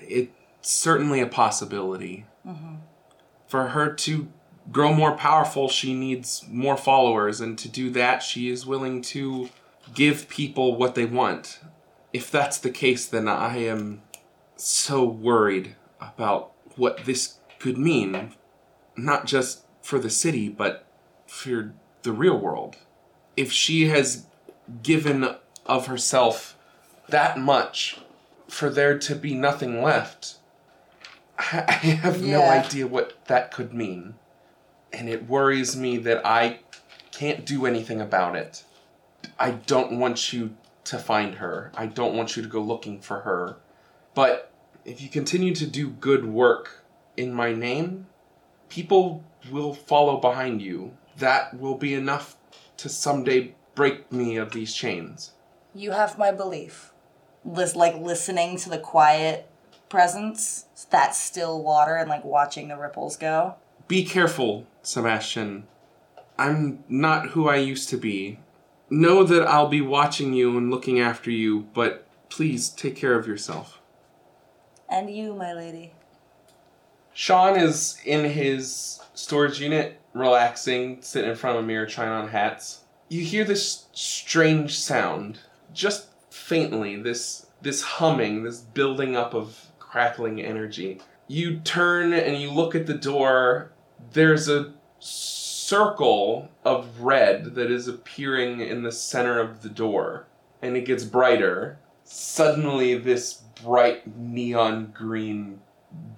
It's 0.00 0.30
certainly 0.60 1.20
a 1.20 1.26
possibility. 1.26 2.26
Mm-hmm. 2.46 2.76
For 3.46 3.68
her 3.68 3.92
to 3.92 4.28
grow 4.72 4.92
more 4.92 5.16
powerful, 5.16 5.68
she 5.68 5.94
needs 5.94 6.44
more 6.48 6.76
followers, 6.76 7.40
and 7.40 7.58
to 7.58 7.68
do 7.68 7.90
that, 7.90 8.22
she 8.22 8.50
is 8.50 8.66
willing 8.66 9.02
to 9.02 9.50
give 9.94 10.28
people 10.28 10.76
what 10.76 10.94
they 10.94 11.04
want. 11.04 11.60
If 12.12 12.30
that's 12.30 12.58
the 12.58 12.70
case, 12.70 13.06
then 13.06 13.28
I 13.28 13.58
am 13.58 14.02
so 14.56 15.04
worried 15.04 15.76
about 16.00 16.52
what 16.76 17.04
this 17.04 17.38
could 17.58 17.78
mean, 17.78 18.32
not 18.96 19.26
just 19.26 19.64
for 19.82 19.98
the 19.98 20.10
city, 20.10 20.48
but 20.48 20.86
for 21.26 21.74
the 22.02 22.12
real 22.12 22.38
world. 22.38 22.76
If 23.36 23.52
she 23.52 23.88
has 23.88 24.26
given 24.82 25.36
of 25.66 25.86
herself 25.86 26.56
that 27.08 27.38
much 27.38 27.98
for 28.48 28.70
there 28.70 28.98
to 28.98 29.14
be 29.14 29.34
nothing 29.34 29.82
left. 29.82 30.36
I 31.52 31.72
have 31.72 32.22
no 32.22 32.42
idea 32.42 32.86
what 32.86 33.24
that 33.26 33.52
could 33.52 33.74
mean. 33.74 34.14
And 34.92 35.08
it 35.08 35.28
worries 35.28 35.76
me 35.76 35.98
that 35.98 36.24
I 36.24 36.60
can't 37.12 37.44
do 37.44 37.66
anything 37.66 38.00
about 38.00 38.36
it. 38.36 38.64
I 39.38 39.52
don't 39.52 39.98
want 39.98 40.32
you 40.32 40.56
to 40.84 40.98
find 40.98 41.36
her. 41.36 41.72
I 41.74 41.86
don't 41.86 42.16
want 42.16 42.36
you 42.36 42.42
to 42.42 42.48
go 42.48 42.60
looking 42.60 43.00
for 43.00 43.20
her. 43.20 43.56
But 44.14 44.52
if 44.84 45.02
you 45.02 45.08
continue 45.08 45.54
to 45.54 45.66
do 45.66 45.90
good 45.90 46.24
work 46.24 46.84
in 47.16 47.34
my 47.34 47.52
name, 47.52 48.06
people 48.68 49.24
will 49.50 49.74
follow 49.74 50.18
behind 50.18 50.62
you. 50.62 50.96
That 51.18 51.58
will 51.58 51.76
be 51.76 51.94
enough 51.94 52.36
to 52.78 52.88
someday 52.88 53.54
break 53.74 54.10
me 54.12 54.36
of 54.36 54.52
these 54.52 54.74
chains. 54.74 55.32
You 55.74 55.90
have 55.90 56.18
my 56.18 56.30
belief. 56.30 56.92
Lis- 57.44 57.76
like 57.76 57.96
listening 57.96 58.56
to 58.58 58.70
the 58.70 58.78
quiet 58.78 59.48
presence, 59.88 60.66
that 60.90 61.14
still 61.14 61.62
water, 61.62 61.96
and 61.96 62.08
like 62.08 62.24
watching 62.24 62.68
the 62.68 62.76
ripples 62.76 63.16
go. 63.16 63.56
Be 63.88 64.04
careful, 64.04 64.66
Sebastian. 64.82 65.66
I'm 66.38 66.84
not 66.88 67.28
who 67.28 67.48
I 67.48 67.56
used 67.56 67.88
to 67.90 67.96
be. 67.96 68.40
Know 68.90 69.24
that 69.24 69.46
I'll 69.46 69.68
be 69.68 69.80
watching 69.80 70.32
you 70.32 70.56
and 70.56 70.70
looking 70.70 71.00
after 71.00 71.30
you, 71.30 71.68
but 71.74 72.06
please 72.28 72.68
take 72.68 72.96
care 72.96 73.18
of 73.18 73.26
yourself. 73.26 73.80
And 74.88 75.10
you, 75.14 75.34
my 75.34 75.52
lady. 75.52 75.92
Sean 77.12 77.56
is 77.58 77.98
in 78.04 78.30
his 78.30 79.00
storage 79.14 79.60
unit, 79.60 80.00
relaxing, 80.12 81.00
sitting 81.00 81.30
in 81.30 81.36
front 81.36 81.56
of 81.56 81.64
a 81.64 81.66
mirror, 81.66 81.86
trying 81.86 82.10
on 82.10 82.28
hats. 82.28 82.80
You 83.08 83.22
hear 83.22 83.44
this 83.44 83.86
strange 83.92 84.78
sound, 84.78 85.38
just 85.72 86.08
faintly. 86.30 86.96
This 86.96 87.46
this 87.62 87.82
humming, 87.82 88.44
this 88.44 88.60
building 88.60 89.16
up 89.16 89.34
of 89.34 89.65
crackling 89.96 90.42
energy. 90.42 91.00
You 91.26 91.60
turn 91.60 92.12
and 92.12 92.36
you 92.36 92.50
look 92.50 92.74
at 92.74 92.84
the 92.84 92.92
door. 92.92 93.72
There's 94.12 94.46
a 94.46 94.74
circle 94.98 96.50
of 96.66 97.00
red 97.00 97.54
that 97.54 97.70
is 97.70 97.88
appearing 97.88 98.60
in 98.60 98.82
the 98.82 98.92
center 98.92 99.40
of 99.40 99.62
the 99.62 99.70
door, 99.70 100.26
and 100.60 100.76
it 100.76 100.84
gets 100.84 101.02
brighter. 101.02 101.78
Suddenly, 102.04 102.98
this 102.98 103.40
bright 103.64 104.18
neon 104.18 104.92
green 104.92 105.60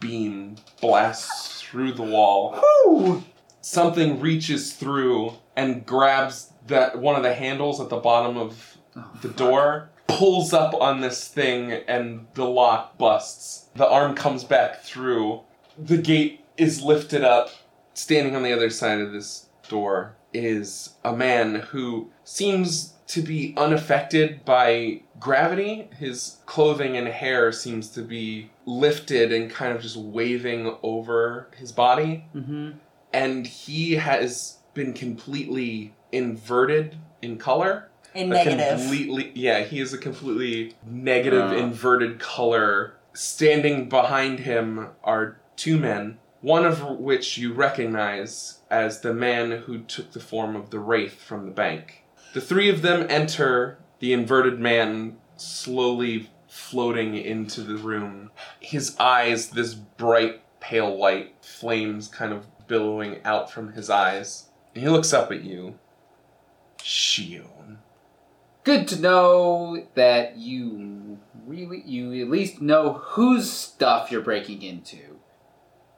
beam 0.01 0.57
blasts 0.81 1.63
through 1.63 1.93
the 1.93 2.03
wall. 2.03 3.23
Something 3.61 4.19
reaches 4.19 4.73
through 4.73 5.35
and 5.55 5.87
grabs 5.87 6.53
that 6.67 6.99
one 6.99 7.15
of 7.15 7.23
the 7.23 7.33
handles 7.33 7.81
at 7.81 7.91
the 7.91 7.99
bottom 7.99 8.37
of 8.37 8.77
oh, 8.97 9.09
the 9.23 9.29
door, 9.29 9.91
pulls 10.09 10.53
up 10.53 10.75
on 10.75 11.01
this 11.01 11.29
thing, 11.29 11.73
and 11.87 12.27
the 12.35 12.45
lock 12.45 12.99
busts. 12.99 13.69
The 13.77 13.89
arm 13.89 14.17
comes 14.17 14.43
back 14.43 14.83
through. 14.83 15.43
The 15.79 15.99
gate 15.99 16.45
is 16.57 16.83
lifted 16.83 17.23
up. 17.23 17.51
Standing 17.95 18.35
on 18.35 18.43
the 18.43 18.53
other 18.53 18.71
side 18.71 19.01
of 19.01 19.13
this 19.13 19.47
door 19.69 20.17
is 20.33 20.95
a 21.05 21.15
man 21.15 21.57
who 21.57 22.11
seems 22.25 22.95
to 23.09 23.23
be 23.23 23.55
unaffected 23.57 24.45
by 24.45 25.03
gravity. 25.19 25.89
His 25.99 26.39
clothing 26.47 26.97
and 26.97 27.09
hair 27.09 27.53
seems 27.53 27.89
to 27.91 28.03
be 28.03 28.51
lifted 28.67 29.33
and 29.33 29.51
kind 29.51 29.75
of 29.75 29.83
just 29.83 29.97
waving 29.97 30.77
over 30.83 31.49
his 31.57 31.73
body. 31.73 32.25
Mm-hmm. 32.35 32.73
And 33.13 33.47
he 33.47 33.95
has 33.95 34.59
been 34.75 34.93
completely 34.93 35.95
inverted 36.13 36.97
in 37.23 37.39
color. 37.39 37.88
In 38.19 38.33
A 38.33 38.45
negative. 38.45 38.81
Completely, 38.81 39.31
yeah, 39.35 39.61
he 39.63 39.79
is 39.81 39.93
a 39.93 39.99
completely 39.99 40.75
negative, 40.85 41.53
Uh. 41.53 41.57
inverted 41.57 42.19
color. 42.19 42.95
Standing 43.13 43.89
behind 43.89 44.41
him 44.41 44.89
are 45.05 45.41
two 45.57 45.79
men, 45.79 46.19
one 46.41 46.65
of 46.67 46.83
which 46.99 47.39
you 47.39 47.53
recognize 47.53 48.61
as 48.71 49.01
the 49.01 49.15
man 49.15 49.51
who 49.67 49.79
took 49.79 50.13
the 50.13 50.21
form 50.21 50.57
of 50.57 50.71
the 50.71 50.79
Wraith 50.79 51.21
from 51.23 51.45
the 51.47 51.53
bank. 51.53 52.05
The 52.35 52.41
three 52.41 52.69
of 52.69 52.83
them 52.83 53.07
enter, 53.09 53.79
the 54.01 54.13
inverted 54.13 54.59
man 54.59 55.17
slowly 55.37 56.31
floating 56.49 57.15
into 57.17 57.61
the 57.63 57.77
room. 57.77 58.31
His 58.59 58.97
eyes, 58.99 59.51
this 59.51 59.75
bright, 59.75 60.43
pale 60.61 60.97
white, 60.97 61.35
flames 61.41 62.09
kind 62.09 62.33
of 62.33 62.47
billowing 62.67 63.21
out 63.25 63.51
from 63.51 63.73
his 63.75 63.89
eyes. 63.89 64.47
And 64.75 64.83
he 64.83 64.89
looks 64.91 65.13
up 65.13 65.31
at 65.31 65.43
you. 65.45 65.79
Shion. 66.79 67.79
Good 68.69 68.89
to 68.89 69.01
know 69.01 69.83
that 69.95 70.37
you 70.37 71.19
really, 71.47 71.83
you 71.87 72.23
at 72.23 72.29
least 72.29 72.61
know 72.61 72.93
whose 73.03 73.51
stuff 73.51 74.13
you're 74.13 74.21
breaking 74.21 74.61
into. 74.61 75.21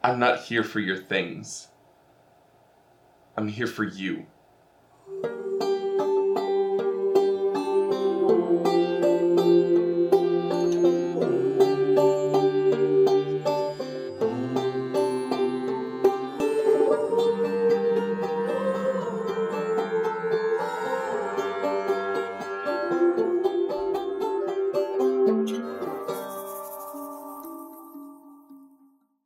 I'm 0.04 0.20
not 0.20 0.44
here 0.44 0.62
for 0.62 0.78
your 0.78 0.96
things. 0.96 1.66
I'm 3.36 3.48
here 3.48 3.66
for 3.66 3.82
you. 3.82 4.26